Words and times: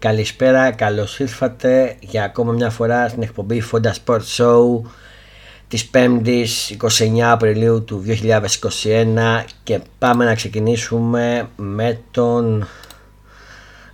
Καλησπέρα, 0.00 0.70
καλώς 0.70 1.18
ήρθατε 1.18 1.96
για 2.00 2.24
ακόμα 2.24 2.52
μια 2.52 2.70
φορά 2.70 3.08
στην 3.08 3.22
εκπομπή 3.22 3.62
Fonda 3.72 3.90
Sport 4.04 4.20
Show 4.36 4.80
της 5.68 5.90
5ης 5.94 6.46
29 7.16 7.20
Απριλίου 7.20 7.84
του 7.84 8.04
2021 8.06 9.44
και 9.62 9.80
πάμε 9.98 10.24
να 10.24 10.34
ξεκινήσουμε 10.34 11.48
με 11.56 12.00
τον 12.10 12.66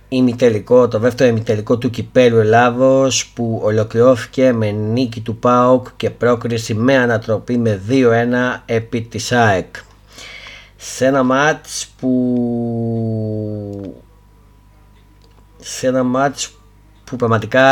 ημιτελικό, 0.09 0.87
το 0.87 0.99
δεύτερο 0.99 1.29
ημιτελικό 1.29 1.77
του 1.77 1.89
Κυπέλου 1.89 2.37
Ελλάδος 2.37 3.27
που 3.35 3.59
ολοκληρώθηκε 3.63 4.53
με 4.53 4.71
νίκη 4.71 5.21
του 5.21 5.37
ΠΑΟΚ 5.37 5.87
και 5.97 6.09
πρόκριση 6.09 6.73
με 6.73 6.97
ανατροπή 6.97 7.57
με 7.57 7.81
2-1 7.89 8.61
επί 8.65 9.01
της 9.01 9.31
ΑΕΚ. 9.31 9.75
Σε 10.75 11.05
ένα 11.05 11.23
μάτς 11.23 11.87
που 11.99 12.13
σε 15.67 15.87
ένα 15.87 16.03
μάτς 16.03 16.57
που 17.03 17.15
πραγματικά 17.15 17.65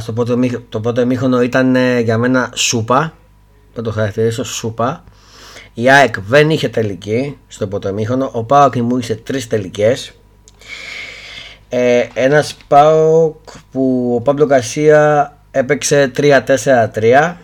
στο 0.00 0.12
πρώτο, 0.12 0.38
το 0.68 0.80
πρώτο 0.80 1.00
εμίχρονο 1.00 1.42
ήταν 1.42 1.76
ε, 1.76 2.00
για 2.00 2.18
μένα 2.18 2.50
σούπα. 2.54 3.14
Θα 3.74 3.82
το 3.82 3.90
χαρακτηρίσω 3.90 4.44
σούπα. 4.44 5.04
Η 5.74 5.90
ΑΕΚ 5.90 6.20
δεν 6.20 6.50
είχε 6.50 6.68
τελική 6.68 7.38
στο 7.46 7.66
πρώτο 7.66 7.88
εμίχρονο. 7.88 8.30
Ο 8.32 8.44
ΠΑΟΚ 8.44 8.76
μου 8.76 8.98
είχε 8.98 9.14
τρεις 9.14 9.46
τελικές. 9.46 10.12
Ε, 11.68 12.06
ένας 12.14 12.56
ΠΑΟΚ 12.68 13.36
που 13.72 14.14
ο 14.14 14.20
Παύλο 14.20 14.46
Καρσία 14.46 15.36
έπαιξε 15.50 16.10
3-4-3 16.16 17.34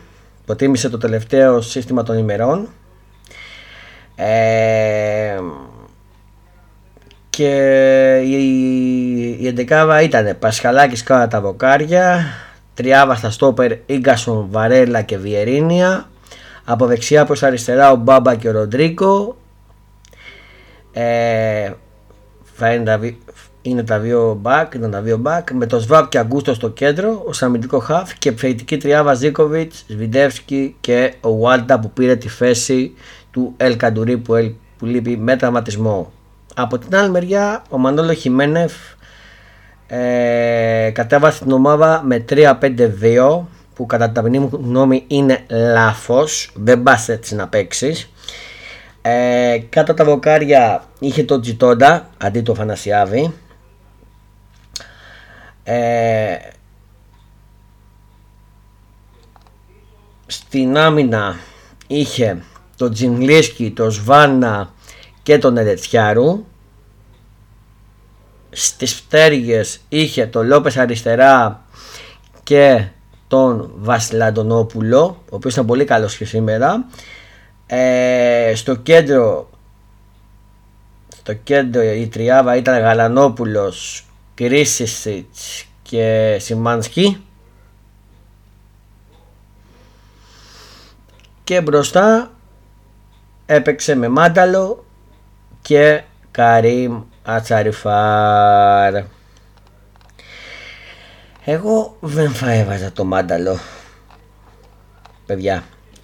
προτίμησε 0.45 0.88
το 0.88 0.98
τελευταίο 0.98 1.60
σύστημα 1.60 2.02
των 2.02 2.18
ημερών. 2.18 2.68
Ε, 4.14 5.38
και 7.36 8.20
η, 8.24 9.36
η 9.40 9.46
εντεκάβα 9.46 10.02
ήταν 10.02 10.36
Πασχαλάκης 10.38 11.02
κάτω 11.02 11.28
τα 11.28 11.40
βοκάρια 11.40 12.24
Τριάβα 12.74 13.14
στα 13.14 13.30
στόπερ 13.30 13.73
Ίγκασον, 13.86 14.46
Βαρέλα 14.51 15.02
και 15.02 15.18
Βιερίνια. 15.18 16.10
Από 16.65 16.87
δεξιά 16.87 17.24
προς 17.24 17.42
αριστερά 17.42 17.92
ο 17.92 17.96
Μπάμπα 17.96 18.34
και 18.34 18.48
ο 18.48 18.52
Ροντρίκο. 18.52 19.37
Ε, 20.92 21.70
θα 22.54 22.73
είναι 22.73 22.84
τα, 22.84 23.01
είναι 23.62 23.82
τα 23.82 23.98
δύο 23.98 24.40
back, 24.45 24.66
ήταν 24.74 24.90
τα 24.90 25.01
δύο 25.01 25.23
back 25.26 25.42
με 25.52 25.66
το 25.66 25.79
Σβάπ 25.79 26.09
και 26.09 26.18
Αγκούστο 26.18 26.54
στο 26.54 26.68
κέντρο 26.68 27.23
ως 27.26 27.42
αμυντικό 27.42 27.79
χαφ. 27.79 28.14
Και 28.18 28.29
επιθετική 28.29 28.76
τριάβα 28.76 29.14
Ζίκοβιτς, 29.14 29.85
Σβιντεύσκι 29.88 30.76
και 30.80 31.14
ο 31.20 31.38
Βάλτα 31.38 31.80
που 31.80 31.90
πήρε 31.90 32.16
τη 32.16 32.29
θέση 32.29 32.95
του 33.30 33.54
Ελ 33.57 33.76
Καντουρί 33.76 34.16
που, 34.18 34.54
που 34.79 34.87
λείπει 34.87 35.16
με 35.16 35.37
τραυματισμό. 35.37 36.12
Από 36.54 36.78
την 36.78 36.96
άλλη 36.96 37.10
μεριά 37.10 37.62
ο 37.68 37.78
Μανώλο 37.78 38.12
Χιμένεφ 38.12 38.72
ε, 39.86 40.90
κατέβασε 40.95 41.42
την 41.42 41.52
ομάδα 41.52 42.02
με 42.04 42.24
3-5-2 42.28 43.40
που 43.74 43.86
κατά 43.86 44.04
την 44.04 44.14
ταπεινή 44.14 44.38
μου 44.38 44.50
γνώμη 44.52 45.04
είναι 45.06 45.45
λάθος, 45.50 46.52
δεν 46.54 46.82
πας 46.82 47.08
έτσι 47.08 47.34
να 47.34 47.48
παίξεις. 47.48 48.10
Ε, 49.02 49.58
κάτω 49.68 49.95
τα 49.95 50.04
βοκάρια 50.04 50.84
είχε 50.98 51.24
το 51.24 51.40
Τζιτόντα 51.40 52.08
αντί 52.18 52.40
το 52.40 52.54
Φανασιάβη. 52.54 53.34
Ε, 55.64 56.36
στην 60.26 60.78
άμυνα 60.78 61.36
είχε 61.86 62.42
το 62.76 62.88
Τζινλίσκι, 62.88 63.70
το 63.70 63.90
Σβάνα 63.90 64.72
και 65.22 65.38
τον 65.38 65.56
Ερετσιάρου 65.56 66.44
στις 68.50 68.94
φτέργες 68.94 69.81
είχε 69.88 70.26
το 70.26 70.42
Λόπες 70.42 70.76
αριστερά 70.76 71.64
και 72.42 72.84
τον 73.28 73.72
Βασιλαντονόπουλο 73.76 75.03
ο 75.04 75.37
οποίος 75.37 75.53
ήταν 75.53 75.66
πολύ 75.66 75.84
καλός 75.84 76.16
και 76.16 76.25
σήμερα. 76.25 76.87
Ε, 77.66 78.52
στο 78.54 78.74
κέντρο 78.74 79.50
στο 81.22 81.34
κέντρο 81.34 81.82
η 81.82 82.08
τριάβα 82.08 82.56
ήταν 82.56 82.80
Γαλανόπουλος 82.80 84.06
Κρίσισιτς 84.34 85.64
και 85.82 86.36
Σιμάνσκι. 86.41 87.24
Και 91.44 91.60
μπροστά 91.60 92.30
έπαιξε 93.47 93.94
με 93.94 94.08
Μάνταλο 94.08 94.84
και 95.62 96.02
Καρίμ 96.30 97.02
Ατσαριφάρ. 97.22 98.94
Εγώ 101.44 101.96
δεν 102.00 102.30
θα 102.30 102.52
έβαζα 102.52 102.92
το 102.92 103.04
Μάνταλο. 103.04 103.58
Παιδιά. 105.26 105.62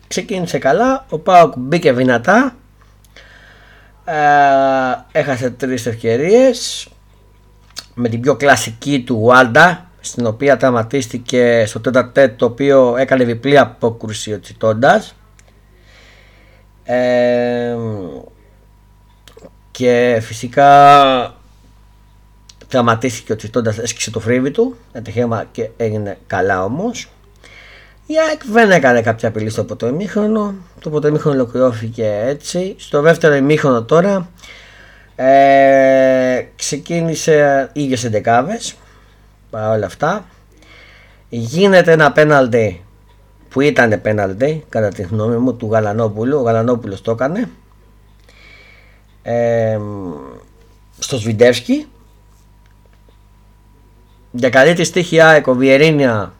Ξεκίνησε 0.09 0.59
καλά, 0.59 1.07
ο 1.09 1.19
Πάοκ 1.19 1.53
μπήκε 1.57 1.93
δυνατά. 1.93 2.57
Ε, 4.05 5.19
έχασε 5.19 5.51
τρεις 5.51 5.87
ευκαιρίες 5.87 6.89
με 7.95 8.09
την 8.09 8.21
πιο 8.21 8.37
κλασική 8.37 9.03
του 9.03 9.21
Βάλντα 9.21 9.91
στην 10.01 10.27
οποία 10.27 10.57
τραυματίστηκε 10.57 11.65
στο 11.67 11.81
τέταρτο 11.81 12.31
το 12.31 12.45
οποίο 12.45 12.97
έκανε 12.97 13.25
διπλή 13.25 13.59
απόκρουση 13.59 14.33
ο 14.33 14.41
Τσιτώντας 14.41 15.15
και 19.79 20.19
φυσικά 20.23 21.35
τραυματίστηκε 22.69 23.33
ο 23.33 23.37
Τσιτώντας, 23.37 23.79
έσκησε 23.79 24.11
το 24.11 24.21
φρύβι 24.21 24.51
του, 24.51 24.77
ατυχέμα 24.93 25.45
και 25.53 25.71
έγινε 25.77 26.19
καλά 26.27 26.65
όμως. 26.65 27.11
Η 28.07 28.15
ΑΕΚ 28.29 28.41
δεν 28.45 28.71
έκανε 28.71 29.01
κάποια 29.01 29.29
απειλή 29.29 29.51
στο 29.51 29.65
πρώτο 29.65 29.87
ημίχρονο, 29.87 30.55
το 30.81 30.91
πρώτο 30.91 31.09
ημίχρονο 31.09 31.37
ολοκληρώθηκε 31.37 32.21
έτσι. 32.25 32.75
Στο 32.79 33.01
δεύτερο 33.01 33.35
ημίχρονο 33.35 33.83
τώρα 33.83 34.29
ε, 35.17 36.47
ξεκίνησε 36.57 37.71
ίδιες 37.73 38.05
εντεκάβες, 38.05 38.75
παρά 39.51 39.87
αυτά. 39.87 40.25
Γίνεται 41.29 41.93
ένα 41.93 42.13
πέναλτι 42.13 42.85
που 43.49 43.61
ήταν 43.61 44.01
πέναλτι 44.01 44.65
κατά 44.69 44.89
τη 44.89 45.03
γνώμη 45.03 45.37
μου 45.37 45.55
του 45.57 45.69
Γαλανόπουλου. 45.71 46.39
Ο 46.39 46.43
Γαλανόπουλος 46.43 47.01
το 47.01 47.11
έκανε. 47.11 47.49
Ε, 49.23 49.79
στο 50.99 51.19
Σβιντεύσκι. 51.19 51.87
Για 54.31 54.51
καλή 54.51 54.75
τη 54.75 54.85
στοίχη 54.85 55.21
ΑΕΚ 55.21 55.47
ο 55.47 55.55
Βιερίνια 55.55 56.33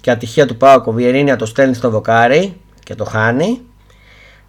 και 0.00 0.10
ατυχία 0.10 0.46
του 0.46 0.56
Πάου 0.56 0.82
ο 0.86 0.92
Βιερίνια 0.92 1.36
το 1.36 1.46
στέλνει 1.46 1.74
στο 1.74 1.90
δοκάρι 1.90 2.60
και 2.84 2.94
το 2.94 3.04
χάνει. 3.04 3.60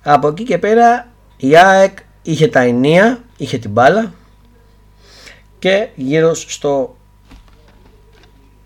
Από 0.04 0.28
εκεί 0.28 0.44
και 0.44 0.58
πέρα 0.58 1.12
η 1.38 1.58
ΑΕΚ 1.58 1.98
είχε 2.22 2.48
τα 2.48 2.60
ενία, 2.60 3.24
είχε 3.38 3.58
την 3.58 3.72
μπάλα 3.72 4.14
και 5.60 5.88
γύρω 5.96 6.34
στο 6.34 6.96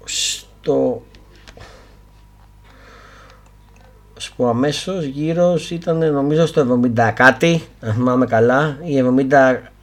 στο 0.04 1.02
που 4.32 4.46
αμέσως 4.46 5.04
γύρω 5.04 5.60
ήταν 5.70 6.14
νομίζω 6.14 6.46
στο 6.46 6.82
70 6.98 7.12
κάτι, 7.14 7.64
αν 7.82 7.94
θυμάμαι 7.94 8.26
καλά, 8.26 8.78
ή 8.84 9.04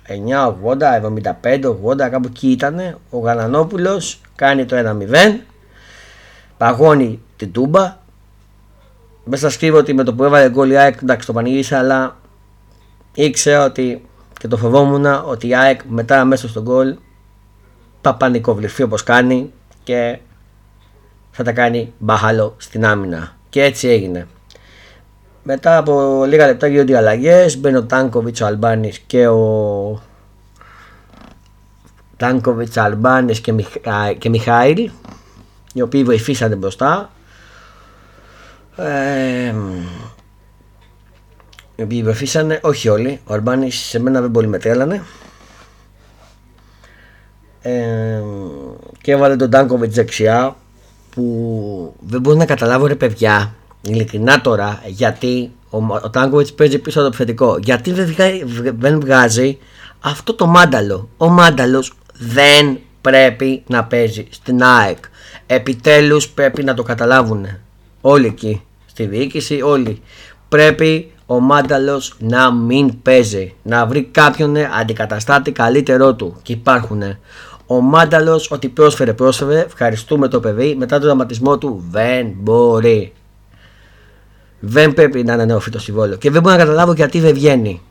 79, 0.06 0.55
80, 0.65 1.01
75, 1.43 1.77
80, 1.84 2.09
κάπου 2.11 2.27
εκεί 2.27 2.51
ήταν. 2.51 2.99
Ο 3.11 3.19
Γαλανόπουλος 3.19 4.21
κάνει 4.37 4.65
το 4.65 4.77
1-0, 4.77 5.39
παγώνει 6.56 7.21
την 7.37 7.53
τούμπα. 7.53 7.99
Δεν 9.25 9.39
σα 9.39 9.59
κρύβω 9.59 9.78
ότι 9.78 9.95
με 9.95 10.05
το 10.05 10.15
που 10.15 10.25
έβαλε 10.25 10.51
γκολ 10.51 10.71
η 10.71 10.77
ΑΕΚ, 10.77 10.99
εντάξει 11.03 11.27
το 11.27 11.33
πανηγύρισα, 11.33 11.78
αλλά 11.78 12.17
ήξερα 13.15 13.65
ότι 13.65 14.05
και 14.39 14.49
το 14.49 14.57
φοβόμουν 14.57 15.07
ότι 15.07 15.49
η 15.49 15.57
ΑΕΚ 15.57 15.81
μετά 15.89 16.25
μέσα 16.25 16.49
στο 16.49 16.62
γκολ 16.62 16.97
θα 18.01 18.15
πανικοβληθεί 18.15 18.83
όπως 18.83 19.03
κάνει 19.03 19.53
και 19.83 20.19
θα 21.31 21.43
τα 21.43 21.53
κάνει 21.53 21.93
μπαχάλο 21.98 22.54
στην 22.57 22.84
άμυνα. 22.84 23.39
Και 23.50 23.62
έτσι 23.62 23.88
έγινε. 23.88 24.26
Μετά 25.42 25.76
από 25.76 26.24
λίγα 26.24 26.47
λεπτά 26.47 26.66
γίνονται 26.66 26.92
οι 26.92 26.94
αλλαγές. 26.94 27.58
Μπαίνει 27.58 27.76
ο 27.76 27.84
Τάνκοβιτς, 27.84 28.41
ο 28.41 28.47
Αλμπάνης 28.47 28.98
και 28.98 29.28
ο. 29.28 30.02
Τάνκοβιτς, 32.16 32.76
Αλμπάνης 32.76 33.41
και, 33.41 33.54
και 34.18 34.28
Μιχάηλ. 34.28 34.91
Οι 35.72 35.80
οποίοι 35.82 36.04
βοηθήσανε 36.04 36.54
μπροστά. 36.54 37.10
Ε, 38.76 39.54
οι 41.76 41.82
οποίοι 41.82 42.02
βοηθήσανε, 42.02 42.60
όχι 42.62 42.88
όλοι. 42.88 43.20
Ο 43.24 43.34
Αλμπάνης 43.34 43.76
σε 43.76 44.00
μένα 44.00 44.20
δεν 44.20 44.30
πολύ 44.30 44.47
με 44.47 44.58
τρέλανε. 44.58 45.02
Ε, 47.62 48.22
και 49.00 49.12
έβαλε 49.12 49.36
τον 49.36 49.50
Τάνκοβιτς 49.50 49.94
δεξιά 49.94 50.56
που 51.10 51.95
δεν 52.01 52.21
μπορώ 52.21 52.36
να 52.36 52.45
καταλάβω 52.45 52.86
ρε 52.86 52.95
παιδιά 52.95 53.54
ειλικρινά 53.83 54.41
τώρα 54.41 54.83
γιατί 54.86 55.51
ο, 55.71 55.78
ο 56.03 56.10
Τάγκοβιτς 56.10 56.53
παίζει 56.53 56.78
πίσω 56.78 57.01
από 57.01 57.09
το 57.09 57.15
επιθετικό 57.15 57.59
γιατί 57.62 57.92
δεν, 57.92 58.07
βγάζει, 58.07 58.45
δεν 58.78 59.01
βγάζει 59.01 59.59
αυτό 60.01 60.34
το 60.34 60.47
μάνταλο 60.47 61.09
ο 61.16 61.28
μάνταλος 61.28 61.92
δεν 62.18 62.78
πρέπει 63.01 63.62
να 63.66 63.84
παίζει 63.84 64.27
στην 64.30 64.62
ΑΕΚ. 64.62 64.98
Επιτέλους 65.47 66.28
πρέπει 66.28 66.65
να 66.65 66.74
το 66.74 66.83
καταλάβουν 66.83 67.47
όλοι 68.01 68.27
εκεί 68.27 68.62
στη 68.86 69.07
διοίκηση, 69.07 69.60
όλοι. 69.62 70.03
Πρέπει 70.48 71.12
ο 71.27 71.41
Μάνταλος 71.41 72.15
να 72.18 72.53
μην 72.53 73.03
παίζει, 73.03 73.54
να 73.62 73.86
βρει 73.86 74.03
κάποιον 74.03 74.57
αντικαταστάτη 74.57 75.53
καλύτερό 75.53 76.15
του 76.15 76.36
και 76.42 76.53
υπάρχουν. 76.53 77.03
Ο 77.72 77.81
Μάνταλος, 77.81 78.51
ότι 78.51 78.69
πρόσφερε, 78.69 79.13
πρόσφερε. 79.13 79.61
Ευχαριστούμε 79.61 80.28
το 80.28 80.41
παιδί. 80.41 80.75
Μετά 80.78 80.99
τον 80.99 81.07
δραματισμό 81.07 81.59
του 81.59 81.84
δεν 81.91 82.33
μπορεί. 82.37 83.13
Δεν 84.61 84.95
πρέπει 84.95 85.25
να 85.25 85.33
είναι 85.33 85.45
νεοφύτο 85.45 85.78
συμβόλαιο. 85.78 86.17
Και 86.17 86.31
δεν 86.31 86.43
μπορώ 86.43 86.55
να 86.57 86.61
καταλάβω 86.65 86.93
γιατί 86.93 87.21
δεν 87.21 87.34
βγαίνει. 87.34 87.83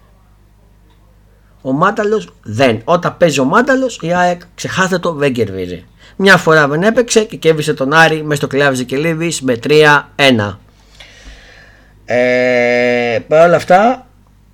Ο 1.61 1.71
Μάνταλος 1.71 2.29
δεν. 2.43 2.81
Όταν 2.83 3.17
παίζει 3.17 3.39
ο 3.39 3.43
Μάνταλος, 3.43 3.99
η 4.01 4.13
ΑΕΚ 4.13 4.41
ξεχάστε 4.55 4.97
το, 4.99 5.13
δεν 5.13 5.33
κερδίζει. 5.33 5.85
Μια 6.15 6.37
φορά 6.37 6.67
δεν 6.67 6.83
έπαιξε 6.83 7.23
και 7.23 7.37
κέρδισε 7.37 7.73
τον 7.73 7.93
Άρη 7.93 8.23
μες 8.23 8.37
στο 8.37 8.47
κλάβι 8.47 8.85
και 8.85 8.97
με 9.41 9.59
3-1. 9.63 10.57
Ε, 12.05 13.19
Παρ' 13.27 13.47
όλα 13.47 13.55
αυτά, 13.55 14.07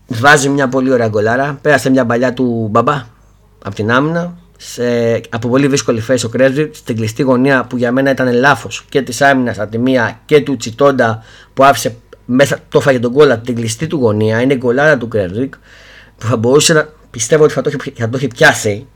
βάζει 0.07 0.49
μια 0.49 0.67
πολύ 0.67 0.91
ωραία 0.91 1.07
γκολάρα. 1.07 1.57
Πέρασε 1.61 1.89
μια 1.89 2.05
παλιά 2.05 2.33
του 2.33 2.67
μπαμπά 2.71 3.05
από 3.63 3.75
την 3.75 3.91
άμυνα 3.91 4.43
σε, 4.67 5.21
από 5.29 5.47
πολύ 5.47 5.67
δύσκολη 5.67 5.99
θέση 5.99 6.25
ο 6.25 6.29
Κρέσβιτ 6.29 6.75
στην 6.75 6.95
κλειστή 6.95 7.21
γωνία 7.21 7.65
που 7.65 7.77
για 7.77 7.91
μένα 7.91 8.11
ήταν 8.11 8.33
λάθος 8.33 8.85
και 8.89 9.01
της 9.01 9.21
άμυνας 9.21 9.59
από 9.59 9.71
τη 9.71 9.77
μία 9.77 10.19
και 10.25 10.41
του 10.41 10.57
Τσιτόντα 10.57 11.23
που 11.53 11.63
άφησε 11.63 11.95
μέσα 12.25 12.59
το 12.69 12.79
φάγε 12.81 12.99
τον 12.99 13.13
κόλλα 13.13 13.37
την 13.39 13.55
κλειστή 13.55 13.87
του 13.87 13.97
γωνία. 13.97 14.41
Είναι 14.41 14.53
η 14.53 14.57
γκολάρα 14.57 14.97
του 14.97 15.07
Κρέσβιτ 15.07 15.53
που 16.17 16.25
θα 16.25 16.37
μπορούσε 16.37 16.73
να 16.73 16.89
πιστεύω 17.11 17.43
ότι 17.43 17.53
θα 17.53 17.61
το, 17.61 17.69
θα 17.95 18.09
το 18.09 18.17
έχει 18.17 18.27
πιάσει 18.27 18.87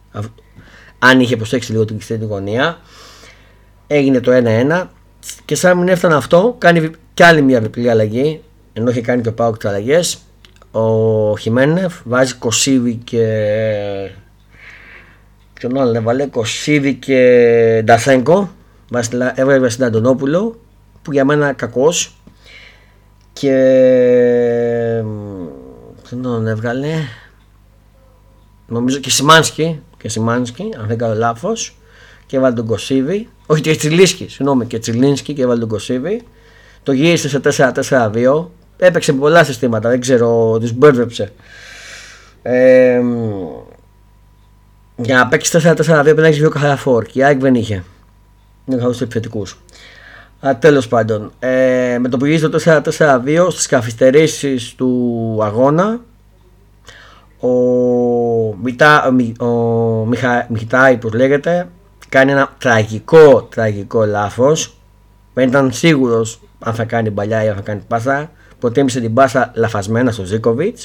αν 1.00 1.19
είχε 1.19 1.36
προσέξει 1.36 1.71
λίγο 1.71 1.86
την 1.86 1.95
κλειστή 1.95 2.18
του 2.18 2.25
γωνία. 2.25 2.80
Έγινε 3.88 4.19
το 4.19 4.31
1-1 4.71 4.88
και 5.45 5.56
σαν 5.56 5.77
μην 5.77 5.88
έφτανε 5.88 6.16
αυτό, 6.16 6.56
κάνει 6.57 6.92
κι 7.13 7.24
άλλη 7.24 7.42
μια 7.42 7.62
διπλή 7.62 7.89
αλλαγή 7.89 8.42
ενώ 8.74 8.89
είχε 8.89 9.01
κάνει 9.01 9.21
και 9.21 9.30
ο 9.30 9.33
Πάοκ 9.33 9.57
τις 9.57 9.69
αλλαγές. 9.69 10.18
Ο 10.71 11.38
Χιμένεφ 11.38 11.94
βάζει 12.04 12.33
Κωσίβι 12.33 12.94
και 13.04 13.25
Ποιον 15.59 15.77
άλλον 15.77 15.95
έβαλε, 15.95 16.25
Κωσίδη 16.25 16.94
και 16.94 17.81
Νταθέγκο. 17.85 18.50
Έβγαλε 19.35 19.69
στην 19.69 19.83
Αντωνόπουλο 19.83 20.59
που 21.01 21.11
για 21.11 21.25
μένα 21.25 21.53
κακός. 21.53 22.15
Και. 23.33 23.53
Ποιον 26.03 26.21
τον 26.21 26.47
έβγαλε; 26.47 26.94
Νομίζω 28.67 28.97
και 29.00 29.09
Σιμάνσκι. 29.09 29.81
Και 29.97 30.09
Σιμάνσκι, 30.09 30.69
αν 30.79 30.88
δεν 30.88 30.97
κάνω 30.97 31.13
λάθος. 31.13 31.77
Και 32.25 32.38
έβαλε 32.38 32.56
τον 32.56 32.65
Κωσίδη. 32.65 33.29
Όχι 33.45 33.61
και 33.61 33.75
Τσιλίνσκι, 33.75 34.27
συγγνώμη, 34.29 34.65
και 34.65 34.79
Τσιλίνσκι 34.79 35.33
και 35.33 35.41
έβαλε 35.41 35.59
τον 35.59 35.69
Κωσίδη. 35.69 36.21
Το 36.83 36.91
γύρισε 36.91 37.29
σε 37.29 37.39
4-4-2. 37.89 38.45
Έπαιξε 38.77 39.13
πολλά 39.13 39.44
συστήματα, 39.44 39.89
δεν 39.89 40.00
ξέρω, 40.00 40.57
του 40.59 40.69
μπέρδεψε. 40.75 41.31
Ε, 42.41 43.01
για 45.01 45.16
να 45.16 45.28
παίξεις 45.28 45.66
4-4-2 45.66 46.01
πρέπει 46.04 46.22
να 46.22 46.28
έχεις 46.28 46.40
δύο 46.40 46.50
καθαρά 46.50 46.75
φόρ 46.75 47.06
και 47.06 47.19
η 47.19 47.24
ΑΕΚ 47.24 47.40
δεν 47.40 47.56
είχε. 47.56 47.84
Είναι 48.66 48.78
καθόλου 48.78 48.98
επιθετικού. 49.01 49.46
Τέλος 50.60 50.88
πάντων, 50.88 51.31
ε, 51.40 51.98
με 52.00 52.10
το 52.10 52.18
που 52.18 52.25
γύρισε 52.25 52.50
το 52.50 52.60
4-4-2 52.60 53.48
στις 53.50 53.66
καθυστερήσεις 53.66 54.74
του 54.75 55.40
αγώνα, 55.42 56.00
ο, 57.40 57.50
Μιτά, 58.62 59.16
ο 59.40 59.46
Μιχα, 60.06 60.48
Μιχτάη, 60.50 60.98
που 60.98 61.10
λέγεται, 61.13 61.68
κάνει 62.10 62.31
ένα 62.31 62.56
τραγικό, 62.57 63.42
τραγικό 63.42 64.06
λάθος. 64.06 64.78
Δεν 65.34 65.48
ήταν 65.48 65.72
σίγουρος 65.72 66.40
αν 66.60 66.74
θα 66.74 66.84
κάνει 66.84 67.12
παλιά 67.12 67.44
ή 67.44 67.50
αν 67.50 67.56
θα 67.56 67.62
κάνει 67.62 67.81
πάσα. 67.88 68.31
Προτίμησε 68.60 69.00
την 69.00 69.13
πάσα 69.13 69.52
λαφασμένα 69.56 70.12
στο 70.12 70.24
Ζίκοβιτ. 70.24 70.78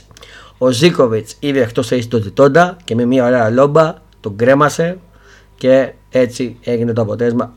Ο 0.59 0.71
Ζίκοβιτ 0.71 1.29
είδε 1.39 1.61
εκτός 1.61 1.87
θέση 1.87 2.09
το 2.09 2.21
Τιτόντα 2.21 2.77
και 2.85 2.95
με 2.95 3.05
μια 3.05 3.25
ωραία 3.25 3.51
λόμπα 3.51 3.95
τον 4.25 4.37
κρέμασε 4.37 4.99
και 5.57 5.93
έτσι 6.11 6.57
έγινε 6.61 6.93
το 6.93 7.03
αποτέλεσμα 7.03 7.53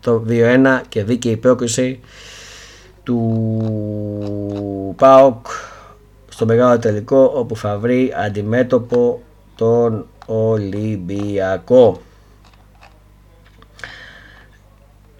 το 0.00 0.24
2-1 0.28 0.80
και 0.88 1.04
δίκαιη 1.04 1.36
πρόκριση 1.36 2.00
του 3.02 4.94
ΠΑΟΚ 4.96 5.46
στο 6.28 6.46
μεγάλο 6.46 6.78
τελικό 6.78 7.32
όπου 7.34 7.56
θα 7.56 7.78
βρει 7.78 8.12
αντιμέτωπο 8.16 9.22
τον 9.54 10.06
Ολυμπιακό. 10.26 12.00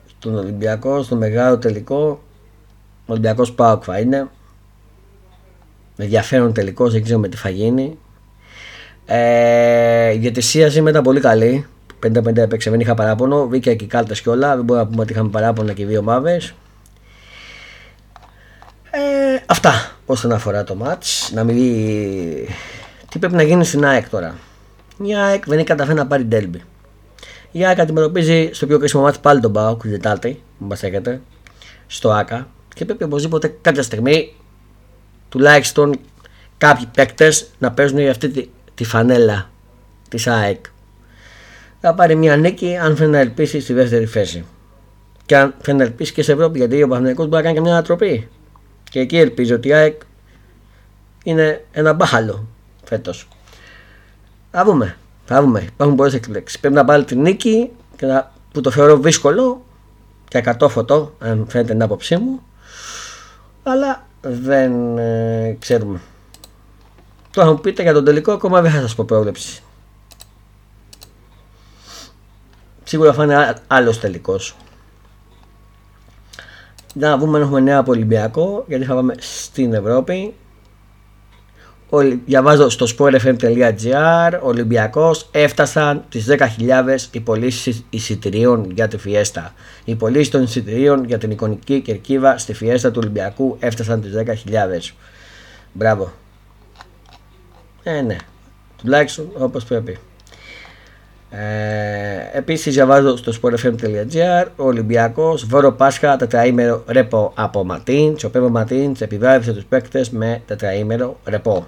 Στον 0.06 0.36
Ολυμπιακό, 0.36 1.02
στο 1.02 1.16
μεγάλο 1.16 1.58
τελικό, 1.58 2.20
ο 3.06 3.12
Ολυμπιακός 3.12 3.52
ΠΑΟΚ 3.52 3.82
θα 3.86 3.98
είναι. 3.98 4.28
Με 5.96 6.04
ενδιαφέρον 6.04 6.52
τελικός, 6.52 6.92
δεν 6.92 7.02
ξέρω 7.02 7.18
με 7.18 7.28
τι 7.28 7.36
θα 7.36 7.48
γίνει. 7.48 7.98
Ε, 9.12 10.12
η 10.14 10.18
διατησία 10.18 10.70
σήμερα 10.70 10.90
ήταν 10.90 11.02
πολύ 11.02 11.20
καλή. 11.20 11.66
50-50 12.06 12.36
έπαιξε, 12.36 12.70
δεν 12.70 12.80
είχα 12.80 12.94
παράπονο. 12.94 13.48
Βγήκε 13.48 13.74
και 13.74 13.86
κάλτες 13.86 14.20
και 14.20 14.28
όλα. 14.28 14.56
Δεν 14.56 14.64
μπορούμε 14.64 14.84
να 14.84 14.90
πούμε 14.90 15.02
ότι 15.02 15.12
είχαμε 15.12 15.28
παράπονα 15.28 15.72
και 15.72 15.82
οι 15.82 15.84
δύο 15.84 15.98
ομάδε. 15.98 16.40
Ε, 18.90 19.00
αυτά 19.46 19.72
όσον 20.06 20.32
αφορά 20.32 20.64
το 20.64 20.76
match. 20.82 21.32
Να 21.34 21.44
μιλεί. 21.44 22.48
Τι 23.08 23.18
πρέπει 23.18 23.34
να 23.34 23.42
γίνει 23.42 23.64
στην 23.64 23.84
ΑΕΚ 23.84 24.08
τώρα; 24.08 24.34
Η 25.02 25.14
ΑΕΚ 25.16 25.46
δεν 25.46 25.58
έχει 25.58 25.66
καταφέρει 25.66 25.98
να 25.98 26.06
πάρει 26.06 26.24
ντέλμπι. 26.24 26.62
Η 27.50 27.64
ΑΕΚ 27.64 27.80
αντιμετωπίζει 27.80 28.50
στο 28.52 28.66
πιο 28.66 28.78
κρίσιμο 28.78 29.02
μάτι 29.02 29.18
πάλι 29.22 29.40
τον 29.40 29.52
Πάο, 29.52 29.76
την 29.76 29.90
Τετάρτη, 29.90 30.42
που 30.58 30.64
μας 30.64 30.82
έχετε, 30.82 31.20
στο 31.86 32.10
ΑΚΑ. 32.10 32.48
Και 32.74 32.84
πρέπει 32.84 33.02
οπωσδήποτε 33.04 33.54
κάποια 33.60 33.82
στιγμή 33.82 34.34
τουλάχιστον 35.28 35.98
κάποιοι 36.58 36.86
παίκτες 36.94 37.46
να 37.58 37.72
παίζουν 37.72 37.98
για 37.98 38.10
αυτή 38.10 38.28
τη 38.28 38.48
τη 38.80 38.86
φανέλα 38.86 39.50
της 40.08 40.26
ΑΕΚ. 40.26 40.64
Θα 41.80 41.94
πάρει 41.94 42.14
μια 42.14 42.36
νίκη 42.36 42.76
αν 42.76 42.96
θέλει 42.96 43.10
να 43.10 43.18
ελπίσει 43.18 43.60
στη 43.60 43.72
δεύτερη 43.72 44.06
θέση. 44.06 44.44
Και 45.26 45.36
αν 45.36 45.54
θέλει 45.60 45.76
να 45.76 45.84
ελπίσει 45.84 46.12
και 46.12 46.22
σε 46.22 46.32
Ευρώπη, 46.32 46.58
γιατί 46.58 46.82
ο 46.82 46.88
Παναγενικό 46.88 47.22
μπορεί 47.22 47.36
να 47.36 47.42
κάνει 47.42 47.54
και 47.54 47.60
μια 47.60 47.72
ανατροπή. 47.72 48.28
Και 48.90 49.00
εκεί 49.00 49.18
ελπίζει 49.18 49.52
ότι 49.52 49.68
η 49.68 49.72
ΑΕΚ 49.72 50.00
είναι 51.24 51.64
ένα 51.72 51.92
μπάχαλο 51.92 52.46
φέτος. 52.84 53.28
Θα 54.50 54.64
δούμε. 54.64 54.96
Θα 55.24 55.40
δούμε. 55.40 55.60
Υπάρχουν 55.60 55.96
πολλές 55.96 56.14
εκπλήξεις. 56.14 56.60
Πρέπει 56.60 56.74
να 56.74 56.84
πάρει 56.84 57.04
τη 57.04 57.16
νίκη 57.16 57.70
και 57.96 58.06
να, 58.06 58.32
που 58.52 58.60
το 58.60 58.70
θεωρώ 58.70 58.98
δύσκολο 58.98 59.64
και 60.28 60.38
ακατόφωτο, 60.38 61.14
αν 61.18 61.46
φαίνεται 61.48 61.72
την 61.72 61.82
άποψή 61.82 62.16
μου. 62.16 62.42
Αλλά 63.62 64.06
δεν 64.20 64.98
ε, 64.98 65.56
ξέρουμε. 65.58 66.00
Τώρα 67.32 67.46
θα 67.46 67.52
μου 67.54 67.60
πείτε 67.60 67.82
για 67.82 67.92
τον 67.92 68.04
τελικό, 68.04 68.32
ακόμα 68.32 68.60
δεν 68.60 68.70
θα 68.70 68.80
σας 68.80 68.94
πω 68.94 69.04
πρόβλεψη. 69.04 69.62
Σίγουρα 72.84 73.12
θα 73.12 73.24
είναι 73.24 73.56
άλλος 73.66 74.00
τελικός. 74.00 74.56
Να 76.94 77.18
δούμε 77.18 77.36
αν 77.36 77.42
έχουμε 77.44 77.60
νέα 77.60 77.78
από 77.78 77.90
Ολυμπιακό, 77.90 78.64
γιατί 78.68 78.84
θα 78.84 78.94
πάμε 78.94 79.14
στην 79.18 79.72
Ευρώπη. 79.74 80.34
Διαβάζω 82.26 82.68
στο 82.68 82.86
sportfm.gr 82.98 84.38
Ολυμπιακός 84.42 85.28
έφτασαν 85.30 86.04
τις 86.08 86.26
10.000 86.28 86.46
οι 87.10 87.20
πωλήσει 87.20 87.84
εισιτηρίων 87.90 88.70
για 88.70 88.88
τη 88.88 88.98
Φιέστα. 88.98 89.54
Οι 89.84 89.94
πωλήσει 89.94 90.30
των 90.30 90.42
εισιτηρίων 90.42 91.04
για 91.04 91.18
την 91.18 91.30
εικονική 91.30 91.80
κερκίβα 91.80 92.38
στη 92.38 92.54
Φιέστα 92.54 92.90
του 92.90 92.98
Ολυμπιακού 93.02 93.56
έφτασαν 93.60 94.00
τις 94.00 94.12
10.000. 94.14 94.94
Μπράβο. 95.72 96.12
Ε, 97.82 98.00
ναι. 98.00 98.16
Τουλάχιστον 98.78 99.30
όπως 99.38 99.64
πρέπει. 99.64 99.98
Ε, 101.30 102.38
επίσης 102.38 102.74
διαβάζω 102.74 103.16
στο 103.16 103.32
sportfm.gr 103.42 104.46
ο 104.56 104.64
Ολυμπιακός 104.64 105.46
Βόρο 105.46 105.72
Πάσχα 105.72 106.16
τετραήμερο 106.16 106.84
ρεπό 106.86 107.32
από 107.34 107.64
Ματίν 107.64 108.16
ο 108.24 108.28
Πέμπο 108.28 108.48
Ματίν 108.48 108.96
επιβράβευσε 108.98 109.52
τους 109.52 109.64
παίκτες 109.64 110.10
με 110.10 110.42
τετραήμερο 110.46 111.18
ρεπό. 111.24 111.66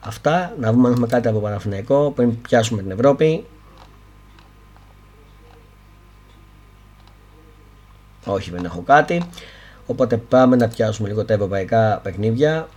Αυτά, 0.00 0.54
να 0.60 0.72
δούμε 0.72 0.86
αν 0.86 0.92
έχουμε 0.92 1.06
κάτι 1.06 1.28
από 1.28 1.38
Παναθηναϊκό 1.38 2.12
πριν 2.16 2.40
πιάσουμε 2.40 2.82
την 2.82 2.90
Ευρώπη. 2.90 3.44
Όχι 8.24 8.50
δεν 8.50 8.64
έχω 8.64 8.80
κάτι. 8.80 9.22
Οπότε 9.86 10.16
πάμε 10.16 10.56
να 10.56 10.68
πιάσουμε 10.68 11.08
λίγο 11.08 11.24
τα 11.24 11.32
ευρωπαϊκά 11.32 12.00
παιχνίδια 12.02 12.68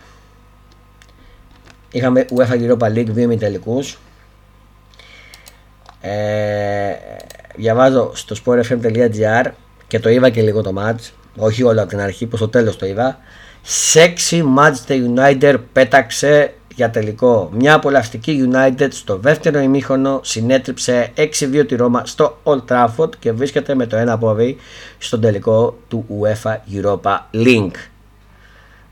Είχαμε 1.91 2.25
UEFA 2.35 2.53
Europa 2.53 2.87
League 2.93 3.09
2 3.09 3.17
ημιτελικούς. 3.17 3.99
Ε, 6.01 6.93
διαβάζω 7.55 8.11
στο 8.15 8.35
sportfm.gr 8.45 9.51
και 9.87 9.99
το 9.99 10.09
είδα 10.09 10.29
και 10.29 10.41
λίγο 10.41 10.61
το 10.61 10.73
match. 10.77 11.09
Όχι 11.37 11.63
όλο 11.63 11.79
από 11.81 11.89
την 11.89 11.99
αρχή, 11.99 12.25
προς 12.25 12.39
το 12.39 12.47
τέλος 12.47 12.77
το 12.77 12.85
είδα. 12.85 13.17
Sexy 13.93 14.43
Manchester 14.57 15.17
United 15.17 15.55
πέταξε 15.73 16.53
για 16.75 16.89
τελικό. 16.89 17.49
Μια 17.53 17.73
απολαυστική 17.73 18.49
United 18.51 18.87
στο 18.89 19.17
δεύτερο 19.17 19.59
ημίχρονο 19.59 20.19
συνέτριψε 20.23 21.11
6-2 21.17 21.65
τη 21.67 21.75
Ρώμα 21.75 22.05
στο 22.05 22.37
Old 22.43 22.61
Trafford 22.67 23.15
και 23.19 23.31
βρίσκεται 23.31 23.75
με 23.75 23.85
το 23.85 23.95
ένα 23.95 24.17
πόδι 24.17 24.57
στον 24.97 25.21
τελικό 25.21 25.77
του 25.87 26.05
UEFA 26.21 26.55
Europa 26.73 27.17
League. 27.33 27.90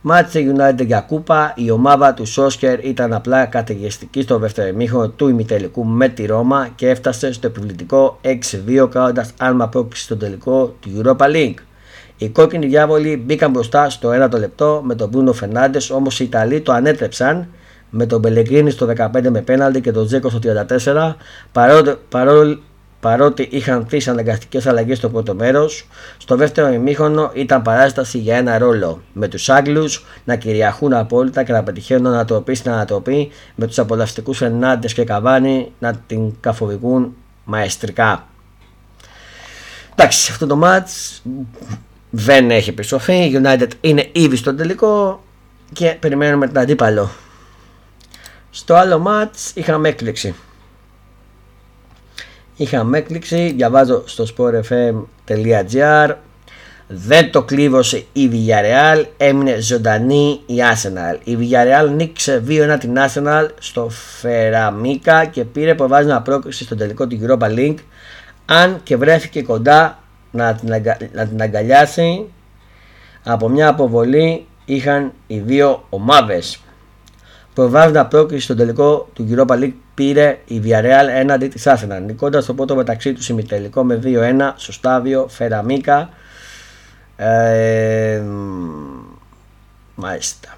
Μάτσε 0.01 0.53
United 0.55 0.85
για 0.85 0.99
κούπα, 0.99 1.53
η 1.55 1.71
ομάδα 1.71 2.13
του 2.13 2.25
Σόσκερ 2.25 2.85
ήταν 2.85 3.13
απλά 3.13 3.45
καταιγιστική 3.45 4.21
στο 4.21 4.37
δεύτερο 4.37 4.67
ημίχρονο 4.67 5.09
του 5.09 5.27
ημιτελικού 5.27 5.85
με 5.85 6.07
τη 6.07 6.25
Ρώμα 6.25 6.69
και 6.75 6.89
έφτασε 6.89 7.31
στο 7.31 7.47
επιβλητικό 7.47 8.19
6-2 8.77 8.89
κάνοντας 8.89 9.33
άλμα 9.37 9.67
πρόκληση 9.67 10.03
στον 10.03 10.19
τελικό 10.19 10.75
του 10.79 11.01
Europa 11.01 11.25
League. 11.25 11.53
Οι 12.17 12.29
κόκκινοι 12.29 12.65
διάβολοι 12.65 13.17
μπήκαν 13.25 13.51
μπροστά 13.51 13.89
στο 13.89 14.09
1 14.25 14.39
λεπτό 14.39 14.81
με 14.85 14.95
τον 14.95 15.09
Μπρούνο 15.09 15.33
Φερνάντε, 15.33 15.79
όμως 15.91 16.19
οι 16.19 16.23
Ιταλοί 16.23 16.61
το 16.61 16.71
ανέτρεψαν 16.71 17.47
με 17.89 18.05
τον 18.05 18.19
Μπελεγκρίνη 18.19 18.69
στο 18.69 18.87
15 18.97 19.29
με 19.29 19.41
πέναλτι 19.41 19.81
και 19.81 19.91
τον 19.91 20.05
Τζέκο 20.05 20.29
στο 20.29 20.39
34 20.87 21.15
παρότι, 21.51 21.95
παρό, 22.09 22.57
παρότι 22.99 23.47
είχαν 23.51 23.87
τρει 23.87 24.01
αναγκαστικές 24.07 24.67
αλλαγές 24.67 24.97
στο 24.97 25.09
πρώτο 25.09 25.33
μέρος. 25.35 25.87
Στο 26.17 26.35
δεύτερο 26.35 26.73
ημίχρονο 26.73 27.31
ήταν 27.33 27.61
παράσταση 27.61 28.17
για 28.17 28.37
ένα 28.37 28.57
ρόλο 28.57 29.01
με 29.13 29.27
τους 29.27 29.49
Άγγλους 29.49 30.05
να 30.23 30.35
κυριαρχούν 30.35 30.93
απόλυτα 30.93 31.43
και 31.43 31.51
να 31.51 31.63
πετυχαίνουν 31.63 32.13
ανατροπή 32.13 32.55
στην 32.55 32.71
ανατροπή 32.71 33.31
με 33.55 33.67
τους 33.67 33.79
απολαυστικούς 33.79 34.37
Φερνάντες 34.37 34.93
και 34.93 35.03
Καβάνη 35.03 35.71
να 35.79 35.95
την 36.07 36.33
καφορικούν 36.39 37.15
μαεστρικά. 37.43 38.27
Εντάξει, 39.91 40.31
αυτό 40.31 40.47
το 40.47 40.55
μάτς 40.55 41.21
δεν 42.09 42.51
έχει 42.51 42.69
επιστροφή. 42.69 43.13
Η 43.13 43.41
United 43.43 43.67
είναι 43.81 44.09
ήδη 44.11 44.35
στο 44.35 44.55
τελικό 44.55 45.23
και 45.73 45.97
περιμένουμε 45.99 46.47
τον 46.47 46.57
αντίπαλο. 46.57 47.09
Στο 48.49 48.73
άλλο 48.75 48.99
μάτς 48.99 49.51
είχαμε 49.53 49.89
έκπληξη. 49.89 50.35
Είχαμε 52.59 52.97
έκπληξη, 52.97 53.53
διαβάζω 53.55 54.03
στο 54.05 54.25
sportfm.gr 54.37 56.15
δεν 56.87 57.31
το 57.31 57.43
κλείβωσε 57.43 58.05
η 58.13 58.29
Villarreal, 58.31 59.05
έμεινε 59.17 59.59
ζωντανή 59.61 60.41
η 60.45 60.55
Arsenal. 60.73 61.17
Η 61.23 61.37
Villarreal 61.39 61.89
νίκησε 61.95 62.43
2-1 62.47 62.77
την 62.79 62.95
Arsenal 62.97 63.47
στο 63.59 63.89
Φεραμίκα 63.89 65.25
και 65.25 65.45
πήρε 65.45 65.75
προβάζει 65.75 66.21
πρόκριση 66.23 66.63
στο 66.63 66.75
τελικό 66.75 67.07
του 67.07 67.19
Europa 67.23 67.47
League 67.57 67.77
αν 68.45 68.79
και 68.83 68.97
βρέθηκε 68.97 69.41
κοντά 69.41 69.99
να 70.31 70.53
την, 70.53 70.69
να 71.13 71.27
την 71.27 71.41
αγκαλιάσει 71.41 72.25
από 73.23 73.49
μια 73.49 73.67
αποβολή 73.67 74.45
είχαν 74.65 75.11
οι 75.27 75.37
δύο 75.39 75.85
ομάδες. 75.89 76.59
Προβάλλοντα 77.59 78.05
πρόκληση 78.05 78.43
στο 78.43 78.55
τελικό 78.55 79.09
του 79.13 79.27
Europa 79.31 79.59
League 79.59 79.73
πήρε 79.93 80.39
η 80.45 80.61
Villarreal 80.63 81.07
έναντι 81.15 81.47
της 81.47 81.63
Arsenal. 81.65 82.01
Νικώντας 82.05 82.45
το 82.45 82.53
πρώτο 82.53 82.75
μεταξύ 82.75 83.13
τους 83.13 83.29
ημιτελικό 83.29 83.83
με 83.83 83.99
2-1 84.03 84.07
στο 84.55 84.71
στάδιο 84.71 85.27
Φεραμίκα. 85.29 86.09
Ε, 87.15 88.21
μάλιστα. 89.95 90.57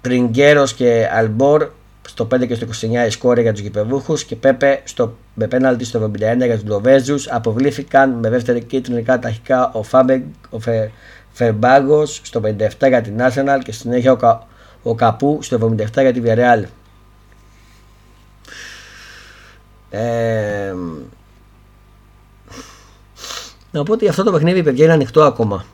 Τριγκέρος 0.00 0.74
και 0.74 1.08
Αλμπόρ 1.12 1.68
στο 2.08 2.28
5 2.34 2.46
και 2.46 2.54
στο 2.54 2.66
29 2.66 3.06
η 3.06 3.10
σκόρε 3.10 3.40
για 3.40 3.52
τους 3.52 3.60
γηπεδούχους 3.60 4.24
και 4.24 4.36
Πέπε 4.36 4.80
στο, 4.84 5.16
με 5.34 5.46
πέναλτι 5.46 5.84
στο 5.84 6.10
71 6.14 6.18
για 6.18 6.54
τους 6.54 6.64
Λοβέζους 6.64 7.28
αποβλήθηκαν 7.30 8.10
με 8.10 8.28
δεύτερη 8.28 8.62
κίτρινη 8.62 9.02
καταρχικά 9.02 9.70
ο, 9.72 9.82
Φάμπεγκ, 9.82 10.22
ο 10.50 10.58
Φε, 10.60 10.90
Φερμπάγκος 11.32 12.20
στο 12.22 12.40
57 12.44 12.88
για 12.88 13.00
την 13.00 13.16
Arsenal 13.20 13.60
και 13.64 13.72
συνέχεια 13.72 14.12
ο, 14.12 14.16
Κα, 14.16 14.46
ο 14.86 14.94
Καπού 14.94 15.38
στο 15.42 15.76
77 15.76 15.86
για 15.92 16.12
τη 16.12 16.20
Villarreal. 16.24 16.64
Ε, 19.90 20.74
να 23.70 23.82
πω 23.82 23.92
ότι 23.92 24.08
αυτό 24.08 24.22
το 24.22 24.32
παιχνίδι 24.32 24.62
παιδιά 24.62 24.84
είναι 24.84 24.92
ανοιχτό 24.92 25.22
ακόμα. 25.22 25.64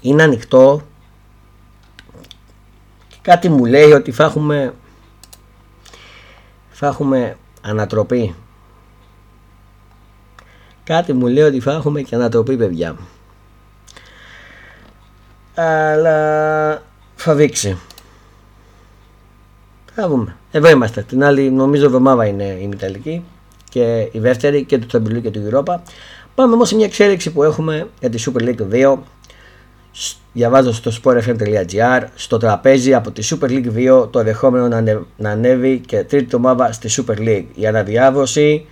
Είναι 0.00 0.22
ανοιχτό 0.22 0.82
κάτι 3.22 3.48
μου 3.48 3.64
λέει 3.64 3.92
ότι 3.92 4.12
θα 4.12 4.24
έχουμε 4.24 4.74
θα 6.70 6.86
έχουμε 6.86 7.36
ανατροπή 7.62 8.34
κάτι 10.84 11.12
μου 11.12 11.26
λέει 11.26 11.44
ότι 11.44 11.60
θα 11.60 11.72
έχουμε 11.72 12.02
και 12.02 12.14
ανατροπή 12.14 12.56
παιδιά 12.56 12.96
αλλά 15.54 16.82
θα 17.22 17.34
δείξει. 17.34 17.78
Θα 19.94 20.08
δούμε. 20.08 20.36
Εδώ 20.50 20.70
είμαστε. 20.70 21.02
Την 21.02 21.24
άλλη 21.24 21.50
νομίζω 21.50 21.84
εβδομάδα 21.84 22.26
είναι 22.26 22.44
η 22.44 22.66
Μηταλική 22.66 23.24
και 23.68 24.08
η 24.12 24.18
δεύτερη 24.18 24.64
και 24.64 24.78
του 24.78 24.86
Τσαμπιλού 24.86 25.20
και 25.20 25.30
του 25.30 25.48
Europa 25.50 25.76
πάμε 26.34 26.54
όμως 26.54 26.68
σε 26.68 26.74
μια 26.74 26.84
εξέλιξη 26.84 27.32
που 27.32 27.42
έχουμε 27.42 27.88
για 28.00 28.10
τη 28.10 28.22
Super 28.26 28.42
League 28.42 28.94
2 28.94 28.96
διαβάζω 30.32 30.72
στο 30.72 30.90
sportfm.gr 31.02 32.02
στο 32.14 32.36
τραπέζι 32.36 32.94
από 32.94 33.10
τη 33.10 33.28
Super 33.30 33.48
League 33.48 34.02
2 34.02 34.10
το 34.10 34.18
ενδεχόμενο 34.18 34.68
να, 34.68 35.02
να 35.16 35.30
ανέβει 35.30 35.78
και 35.78 36.04
τρίτη 36.04 36.34
ομάδα 36.34 36.72
στη 36.72 36.88
Super 36.96 37.18
League. 37.18 37.44
Η 37.54 37.66
αναδιάβρωση 37.66 38.66